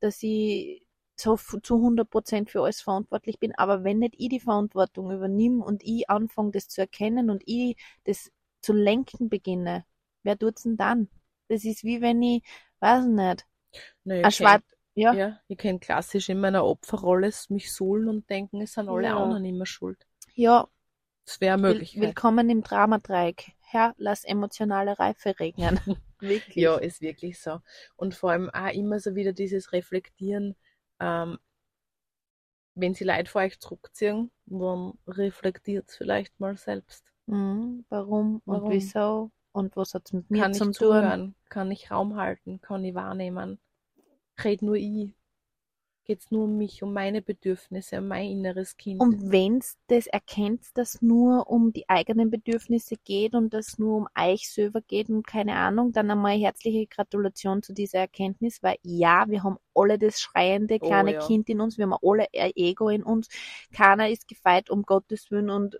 dass 0.00 0.22
ich 0.22 0.86
so 1.16 1.36
zu 1.36 1.76
100% 1.76 2.50
für 2.50 2.62
alles 2.62 2.82
verantwortlich 2.82 3.38
bin. 3.38 3.54
Aber 3.54 3.84
wenn 3.84 4.00
nicht 4.00 4.16
ich 4.18 4.28
die 4.28 4.40
Verantwortung 4.40 5.10
übernehme 5.10 5.64
und 5.64 5.82
ich 5.82 6.10
anfange, 6.10 6.50
das 6.50 6.68
zu 6.68 6.82
erkennen 6.82 7.30
und 7.30 7.42
ich 7.46 7.76
das 8.04 8.30
zu 8.60 8.74
lenken 8.74 9.30
beginne, 9.30 9.86
wer 10.22 10.38
tut's 10.38 10.64
denn 10.64 10.76
dann? 10.76 11.08
Das 11.48 11.64
ist 11.64 11.84
wie 11.84 12.02
wenn 12.02 12.22
ich, 12.22 12.42
weiß 12.80 13.06
nicht, 13.06 13.46
naja, 14.04 14.26
ein 14.26 14.32
kenn, 14.32 14.62
ja, 14.94 15.14
ja, 15.14 15.40
ich 15.48 15.58
kenn 15.58 15.80
klassisch 15.80 16.28
in 16.28 16.40
meiner 16.40 16.64
Opferrolle 16.64 17.30
mich 17.48 17.72
suhlen 17.72 18.08
und 18.08 18.28
denken, 18.30 18.60
es 18.60 18.74
sind 18.74 18.88
alle 18.88 19.08
Ja. 19.08 19.16
anderen 19.22 19.44
immer 19.44 19.66
schuld. 19.66 20.06
ja, 20.34 20.68
Das 21.26 21.40
wäre 21.40 21.54
eine 21.54 21.62
Will, 21.64 21.88
willkommen 21.94 22.50
im 22.50 22.62
Dramadreieck. 22.62 23.52
Herr, 23.60 23.94
lass 23.98 24.24
emotionale 24.24 24.98
Reife 24.98 25.38
regnen. 25.40 25.80
Wirklich. 26.20 26.56
Ja, 26.56 26.76
ist 26.76 27.00
wirklich 27.00 27.38
so. 27.40 27.60
Und 27.96 28.14
vor 28.14 28.30
allem 28.30 28.50
auch 28.50 28.72
immer 28.72 29.00
so 29.00 29.14
wieder 29.14 29.32
dieses 29.32 29.72
Reflektieren, 29.72 30.54
ähm, 31.00 31.38
wenn 32.76 32.94
sie 32.94 33.04
Leute 33.04 33.30
vor 33.30 33.42
euch 33.42 33.58
zurückziehen, 33.60 34.30
dann 34.46 34.92
reflektiert 35.06 35.90
vielleicht 35.90 36.38
mal 36.40 36.56
selbst. 36.56 37.04
Mhm, 37.26 37.84
warum 37.88 38.42
und 38.46 38.62
Warum? 38.62 38.70
wieso 38.70 39.30
und 39.52 39.76
was 39.76 39.94
hat's 39.94 40.12
mit 40.12 40.30
mir 40.30 40.42
Kann 40.42 40.52
ich 40.52 40.58
zum 40.58 40.72
Tun? 40.72 40.88
zuhören? 40.88 41.34
Kann 41.48 41.70
ich 41.70 41.90
Raum 41.90 42.16
halten? 42.16 42.60
Kann 42.60 42.84
ich 42.84 42.94
wahrnehmen? 42.94 43.58
Red 44.42 44.62
nur 44.62 44.76
ich? 44.76 45.10
Geht's 46.06 46.30
nur 46.30 46.44
um 46.44 46.58
mich, 46.58 46.82
um 46.82 46.92
meine 46.92 47.22
Bedürfnisse, 47.22 47.96
um 47.98 48.08
mein 48.08 48.26
inneres 48.30 48.76
Kind? 48.76 49.00
Und 49.00 49.32
wenn's 49.32 49.78
das 49.86 50.06
erkennt, 50.06 50.66
dass 50.74 51.00
nur 51.00 51.48
um 51.48 51.72
die 51.72 51.88
eigenen 51.88 52.30
Bedürfnisse 52.30 52.96
geht 53.04 53.34
und 53.34 53.54
das 53.54 53.78
nur 53.78 53.96
um 53.96 54.08
euch 54.14 54.50
selber 54.50 54.82
geht 54.82 55.08
und 55.08 55.26
keine 55.26 55.54
Ahnung, 55.56 55.92
dann 55.92 56.10
einmal 56.10 56.36
herzliche 56.36 56.86
Gratulation 56.86 57.62
zu 57.62 57.72
dieser 57.72 58.00
Erkenntnis, 58.00 58.62
weil 58.62 58.76
ja, 58.82 59.24
wir 59.28 59.42
haben 59.44 59.56
alle 59.74 59.98
das 59.98 60.20
schreiende 60.20 60.74
Oh, 60.82 60.86
kleine 60.86 61.14
ja. 61.14 61.26
Kind 61.26 61.48
in 61.48 61.62
uns, 61.62 61.78
wir 61.78 61.86
haben 61.86 61.96
alle 62.02 62.26
ein 62.34 62.52
Ego 62.54 62.90
in 62.90 63.02
uns. 63.02 63.28
Keiner 63.72 64.10
ist 64.10 64.28
gefeit, 64.28 64.68
um 64.68 64.82
Gottes 64.82 65.30
Willen 65.30 65.48
und 65.48 65.74
äh, 65.76 65.78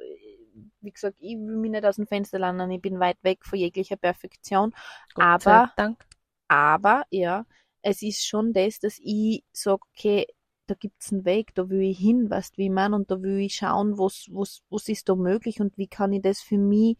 wie 0.80 0.90
gesagt, 0.92 1.16
ich 1.20 1.36
will 1.36 1.56
mich 1.56 1.70
nicht 1.70 1.84
aus 1.84 1.96
dem 1.96 2.06
Fenster 2.06 2.38
landen, 2.38 2.70
ich 2.70 2.80
bin 2.80 2.98
weit 2.98 3.18
weg 3.22 3.44
von 3.44 3.58
jeglicher 3.58 3.96
Perfektion. 3.96 4.72
Gott 5.12 5.42
sei 5.42 5.50
aber- 5.52 5.72
Dank. 5.76 6.02
Aber 6.48 7.04
ja, 7.10 7.44
es 7.84 8.02
ist 8.02 8.26
schon 8.26 8.52
das, 8.52 8.80
dass 8.80 8.98
ich 8.98 9.44
sage, 9.52 9.82
okay, 9.92 10.26
da 10.66 10.74
gibt's 10.74 11.12
einen 11.12 11.26
Weg, 11.26 11.54
da 11.54 11.68
will 11.68 11.82
ich 11.82 11.98
hin, 11.98 12.30
weißt 12.30 12.56
wie 12.56 12.70
man, 12.70 12.94
und 12.94 13.10
da 13.10 13.20
will 13.20 13.38
ich 13.40 13.56
schauen, 13.56 13.98
was, 13.98 14.26
was, 14.30 14.62
was 14.70 14.88
ist 14.88 15.08
da 15.08 15.14
möglich 15.14 15.60
und 15.60 15.76
wie 15.76 15.86
kann 15.86 16.12
ich 16.14 16.22
das 16.22 16.40
für 16.40 16.56
mich 16.56 16.96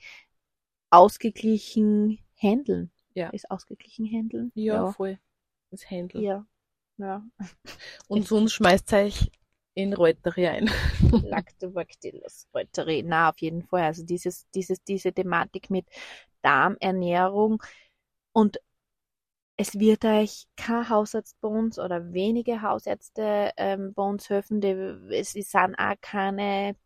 ausgeglichen 0.90 2.18
handeln. 2.36 2.90
Ja. 3.14 3.30
Ist 3.30 3.50
ausgeglichen 3.50 4.06
handeln? 4.06 4.52
Ja, 4.54 4.92
voll. 4.92 5.18
Das 5.70 5.88
Händel. 5.88 6.22
Ja. 6.22 6.46
Ja. 6.98 7.24
Und 8.08 8.26
sonst 8.26 8.52
schmeißt 8.52 8.92
euch 8.92 9.30
in 9.74 9.92
Reuterie 9.92 10.48
ein. 10.48 10.70
Lactobacillus 11.24 12.46
reuteri. 12.54 13.02
Na, 13.04 13.30
auf 13.30 13.38
jeden 13.38 13.62
Fall. 13.62 13.82
Also 13.82 14.04
dieses, 14.04 14.48
dieses, 14.50 14.82
diese 14.84 15.12
Thematik 15.12 15.70
mit 15.70 15.86
Darmernährung 16.42 17.62
und 18.32 18.58
es 19.56 19.78
wird 19.78 20.04
euch 20.04 20.46
kein 20.56 20.88
Hausarzt 20.88 21.40
bei 21.40 21.48
uns 21.48 21.78
oder 21.78 22.12
wenige 22.12 22.62
Hausärzte 22.62 23.52
ähm, 23.56 23.94
bei 23.94 24.02
uns 24.02 24.28
helfen. 24.30 24.60
Die, 24.60 24.68
es 25.12 25.32
sind 25.32 25.76
auch 25.78 25.94
keine 26.00 26.76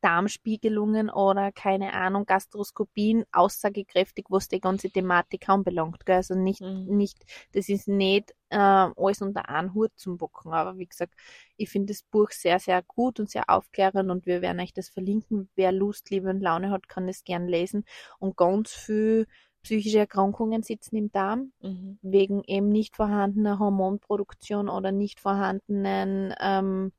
Darmspiegelungen 0.00 1.10
oder 1.10 1.52
keine 1.52 1.92
Ahnung, 1.94 2.26
Gastroskopien 2.26 3.24
aussagekräftig, 3.32 4.26
was 4.28 4.48
die 4.48 4.60
ganze 4.60 4.90
Thematik 4.90 5.48
anbelangt. 5.48 6.04
Gell? 6.06 6.16
Also 6.16 6.34
nicht, 6.34 6.64
Mhm. 6.64 6.86
nicht, 6.86 7.24
das 7.52 7.68
ist 7.68 7.86
nicht 7.88 8.32
äh, 8.50 8.56
alles 8.58 9.22
unter 9.22 9.48
einen 9.48 9.74
Hut 9.74 9.92
zum 9.96 10.18
Bocken. 10.18 10.52
Aber 10.52 10.76
wie 10.78 10.86
gesagt, 10.86 11.14
ich 11.56 11.70
finde 11.70 11.92
das 11.92 12.02
Buch 12.02 12.30
sehr, 12.32 12.58
sehr 12.58 12.82
gut 12.82 13.20
und 13.20 13.30
sehr 13.30 13.48
aufklärend 13.48 14.10
und 14.10 14.26
wir 14.26 14.42
werden 14.42 14.60
euch 14.60 14.72
das 14.72 14.88
verlinken. 14.88 15.48
Wer 15.54 15.72
Lust, 15.72 16.10
Liebe 16.10 16.30
und 16.30 16.40
Laune 16.40 16.70
hat, 16.70 16.88
kann 16.88 17.06
das 17.06 17.22
gern 17.24 17.46
lesen. 17.46 17.84
Und 18.18 18.36
ganz 18.36 18.72
viel 18.72 19.26
psychische 19.62 19.98
Erkrankungen 19.98 20.62
sitzen 20.62 20.96
im 20.96 21.12
Darm 21.12 21.52
Mhm. 21.62 21.98
wegen 22.02 22.42
eben 22.44 22.68
nicht 22.68 22.96
vorhandener 22.96 23.58
Hormonproduktion 23.60 24.68
oder 24.68 24.92
nicht 24.92 25.20
vorhandenen 25.20 26.34
ähm, 26.40 26.92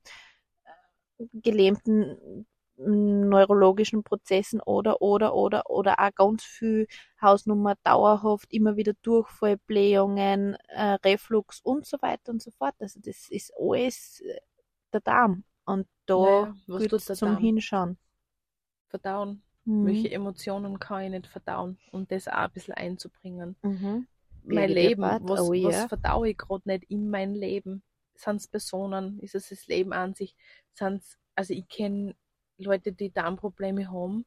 gelähmten 1.32 2.46
neurologischen 2.76 4.02
Prozessen 4.02 4.60
oder 4.60 5.00
oder 5.00 5.34
oder 5.34 5.70
oder 5.70 6.00
auch 6.00 6.14
ganz 6.16 6.42
viel 6.42 6.88
Hausnummer 7.22 7.76
dauerhaft 7.84 8.52
immer 8.52 8.76
wieder 8.76 8.94
Durchfall, 9.02 9.58
Blähungen, 9.58 10.56
äh, 10.68 10.94
Reflux 11.04 11.60
und 11.60 11.86
so 11.86 11.98
weiter 12.02 12.32
und 12.32 12.42
so 12.42 12.50
fort. 12.50 12.74
Also 12.80 12.98
das 13.00 13.28
ist 13.30 13.52
alles 13.56 14.20
äh, 14.22 14.40
der 14.92 15.00
Darm 15.02 15.44
und 15.66 15.86
da 16.06 16.16
Naja, 16.20 16.54
was 16.66 16.86
tut 16.88 17.02
zum 17.12 17.28
Darm? 17.28 17.36
Hinschauen. 17.36 17.96
Verdauen. 18.88 19.42
Mhm. 19.66 19.86
Welche 19.86 20.10
Emotionen 20.10 20.78
kann 20.78 21.04
ich 21.04 21.10
nicht 21.10 21.26
verdauen? 21.26 21.78
Und 21.90 22.10
das 22.12 22.28
auch 22.28 22.34
ein 22.34 22.50
bisschen 22.52 22.74
einzubringen. 22.74 23.56
Mhm. 23.62 24.06
mein 24.46 24.70
Leben, 24.70 25.02
was, 25.02 25.40
oh 25.40 25.52
was 25.52 25.74
yeah. 25.74 25.88
verdaue 25.88 26.30
ich 26.30 26.38
gerade 26.38 26.68
nicht 26.68 26.84
in 26.90 27.08
mein 27.10 27.34
Leben? 27.34 27.82
Sind 28.14 28.36
es 28.36 28.48
Personen? 28.48 29.18
Ist 29.20 29.34
es 29.34 29.48
das 29.48 29.66
Leben 29.66 29.92
an 29.92 30.14
sich? 30.14 30.36
Sind's, 30.74 31.18
also 31.34 31.54
ich 31.54 31.66
kenne 31.68 32.14
Leute, 32.58 32.92
die 32.92 33.10
Darmprobleme 33.12 33.90
haben, 33.90 34.26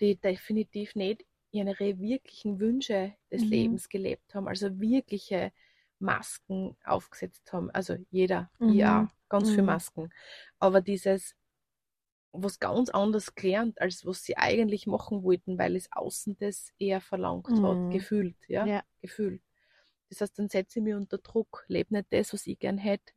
die 0.00 0.16
definitiv 0.16 0.94
nicht 0.96 1.24
ihre 1.50 1.98
wirklichen 1.98 2.60
Wünsche 2.60 3.14
des 3.30 3.42
Mhm. 3.42 3.50
Lebens 3.50 3.88
gelebt 3.88 4.34
haben, 4.34 4.48
also 4.48 4.80
wirkliche 4.80 5.52
Masken 5.98 6.76
aufgesetzt 6.84 7.52
haben. 7.52 7.70
Also 7.70 7.96
jeder, 8.10 8.50
Mhm. 8.58 8.82
auch, 8.82 9.08
ganz 9.28 9.56
Mhm. 9.56 9.64
Masken. 9.64 10.10
Aber 10.58 10.80
dieses 10.80 11.34
was 12.36 12.58
ganz 12.58 12.90
anders 12.90 13.34
gelernt, 13.34 13.80
als 13.80 14.04
was 14.06 14.24
sie 14.24 14.36
eigentlich 14.36 14.86
machen 14.86 15.22
wollten, 15.22 15.58
weil 15.58 15.76
es 15.76 15.90
außen 15.92 16.36
das 16.38 16.72
eher 16.78 17.00
verlangt 17.00 17.48
Mhm. 17.50 17.64
hat, 17.66 17.90
gefühlt, 17.92 18.36
ja, 18.48 18.66
Ja. 18.66 18.82
gefühlt. 19.00 19.42
Das 20.10 20.20
heißt, 20.20 20.38
dann 20.38 20.48
setze 20.48 20.78
ich 20.80 20.84
mich 20.84 20.94
unter 20.94 21.18
Druck, 21.18 21.64
lebe 21.68 21.94
nicht 21.94 22.12
das, 22.12 22.32
was 22.32 22.46
ich 22.46 22.58
gern 22.58 22.78
hätte. 22.78 23.12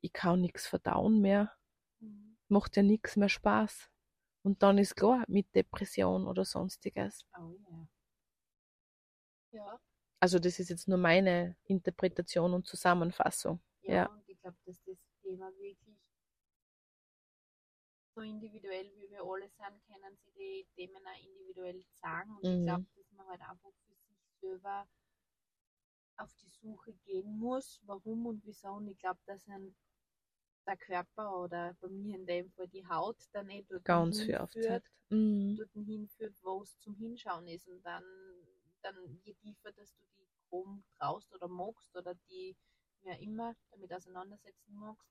Ich 0.00 0.12
kann 0.12 0.40
nichts 0.40 0.66
verdauen 0.66 1.20
mehr, 1.20 1.52
macht 2.48 2.76
ja 2.76 2.82
nichts 2.82 3.16
mehr 3.16 3.28
Spaß. 3.28 3.90
Und 4.42 4.62
dann 4.62 4.78
ist 4.78 4.96
klar, 4.96 5.24
mit 5.28 5.54
Depression 5.54 6.26
oder 6.26 6.44
sonstiges. 6.44 7.24
Oh 7.38 7.52
yeah. 7.68 7.88
Ja. 9.52 9.80
Also 10.20 10.38
das 10.38 10.58
ist 10.58 10.70
jetzt 10.70 10.88
nur 10.88 10.98
meine 10.98 11.56
Interpretation 11.64 12.52
und 12.54 12.66
Zusammenfassung. 12.66 13.60
Ja, 13.82 13.94
Ja. 13.94 14.06
und 14.06 14.22
ich 14.28 14.40
glaube, 14.40 14.56
dass 14.66 14.82
das 14.84 14.96
Thema 15.22 15.50
wirklich 15.58 15.98
so 18.14 18.20
individuell 18.22 18.90
wie 18.96 19.10
wir 19.10 19.22
alle 19.24 19.48
sind, 19.48 19.82
können 19.86 20.16
sie 20.24 20.32
die 20.32 20.66
Themen 20.76 21.02
auch 21.06 21.24
individuell 21.24 21.84
sagen. 22.02 22.36
Und 22.36 22.50
ich 22.50 22.60
Mhm. 22.60 22.62
glaube, 22.62 22.84
dass 22.96 23.10
man 23.12 23.26
halt 23.28 23.40
einfach 23.42 23.72
für 23.86 23.96
sich 23.96 24.18
selber 24.40 24.86
auf 26.16 26.32
die 26.36 26.48
Suche 26.48 26.94
gehen 26.94 27.38
muss, 27.38 27.80
warum 27.84 28.24
und 28.26 28.44
wieso. 28.44 28.68
Und 28.68 28.88
ich 28.88 28.98
glaube, 28.98 29.20
dass 29.26 29.46
ein 29.48 29.74
der 30.66 30.76
Körper 30.76 31.38
oder 31.40 31.74
bei 31.80 31.88
mir 31.88 32.16
in 32.16 32.26
dem 32.26 32.50
Fall 32.52 32.68
die 32.68 32.86
Haut 32.86 33.18
dann 33.32 33.50
eh 33.50 33.62
dort 33.64 33.84
Ganz 33.84 34.22
hinführt. 34.22 34.84
Mhm. 35.10 35.56
dort 35.56 35.70
hinführt, 35.72 36.36
wo 36.42 36.62
es 36.62 36.78
zum 36.78 36.94
Hinschauen 36.96 37.48
ist. 37.48 37.68
Und 37.68 37.82
dann, 37.84 38.04
dann 38.82 38.96
je 39.24 39.34
tiefer, 39.34 39.72
dass 39.72 39.94
du 39.96 40.06
die 40.18 40.28
Chrom 40.48 40.84
traust 40.98 41.32
oder 41.34 41.48
magst 41.48 41.94
oder 41.96 42.14
die, 42.28 42.56
wer 43.02 43.18
immer, 43.20 43.56
damit 43.70 43.92
auseinandersetzen 43.92 44.74
magst, 44.74 45.10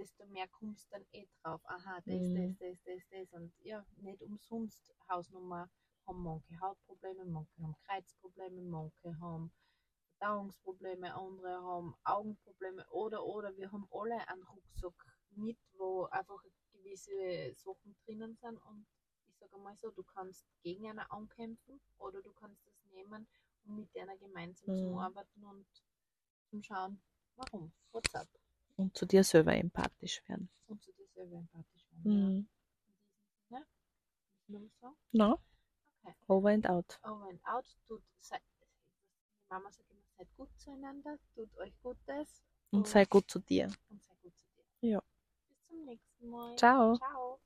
desto 0.00 0.26
mehr 0.26 0.48
kommst 0.48 0.86
du 0.92 0.96
dann 0.96 1.06
eh 1.12 1.28
drauf. 1.42 1.62
Aha, 1.66 2.00
das, 2.06 2.30
Mhm. 2.30 2.32
das, 2.32 2.56
das, 2.58 2.82
das, 2.84 3.02
das. 3.10 3.32
Und 3.34 3.54
ja, 3.60 3.86
nicht 3.96 4.22
umsonst 4.22 4.94
Hausnummer 5.10 5.70
haben 6.06 6.22
manche 6.24 6.58
Hautprobleme, 6.60 7.26
manche 7.26 7.62
haben 7.62 7.76
Kreuzprobleme, 7.86 8.62
manche 8.62 9.20
haben 9.20 9.52
Verdauungsprobleme, 10.18 11.14
andere 11.14 11.62
haben 11.62 11.94
Augenprobleme 12.04 12.88
oder, 12.90 13.24
oder 13.24 13.56
wir 13.56 13.72
haben 13.72 13.88
alle 13.90 14.28
einen 14.28 14.42
Rucksack 14.44 15.18
mit, 15.30 15.58
wo 15.78 16.04
einfach 16.06 16.42
gewisse 16.72 17.54
Sachen 17.54 17.96
drinnen 18.04 18.36
sind 18.36 18.58
und 18.58 18.86
ich 19.26 19.36
sage 19.38 19.58
mal 19.58 19.76
so, 19.76 19.90
du 19.90 20.04
kannst 20.04 20.46
gegen 20.62 20.88
eine 20.90 21.10
ankämpfen 21.10 21.80
oder 21.98 22.22
du 22.22 22.32
kannst 22.34 22.66
das 22.66 22.84
nehmen, 22.84 23.28
um 23.64 23.76
mit 23.76 23.96
einer 23.96 24.16
gemeinsam 24.18 24.74
zu 24.74 24.96
Mhm. 24.96 24.98
arbeiten 24.98 25.44
und 25.44 25.68
zum 26.46 26.62
Schauen, 26.62 27.02
warum, 27.36 27.72
what's 27.92 28.14
up 28.14 28.39
Und 28.80 28.96
zu 28.96 29.06
dir 29.06 29.22
selber 29.24 29.54
empathisch 29.54 30.22
werden. 30.28 30.48
und 30.68 30.82
zu 30.82 30.92
dir 30.92 31.06
selber 31.14 31.36
empathisch 31.36 31.86
werden. 31.92 32.48
Ja. 33.50 33.58
Mhm. 33.58 33.66
Sagen, 34.48 34.70
No? 35.12 35.38
Okay. 36.02 36.14
Over 36.28 36.50
and 36.50 36.66
out. 36.68 36.98
over 37.04 37.28
and 37.28 37.40
out, 37.46 37.66
tut, 37.86 38.02
seid, 38.20 38.40
die 38.60 39.46
Mama 39.50 39.70
sagt 39.70 39.90
immer, 39.90 40.00
seid 40.16 40.28
gut 40.36 40.48
zueinander, 40.58 41.18
tut 41.34 41.56
euch 41.58 41.72
Gutes 41.82 42.42
Und 42.70 42.86
sei 42.88 43.04
gut 43.04 43.30
zu 43.30 43.38
dir. 43.40 43.68
und 43.90 44.02
seid 44.02 44.20
gut 44.22 44.32
zu 44.36 44.46
dir. 44.80 44.90
Ja. 44.90 45.02
Bis 45.48 45.66
zum 45.68 45.84
nächsten 45.84 46.28
Mal. 46.30 46.56
Ciao. 46.56 46.96
Ciao. 46.96 47.40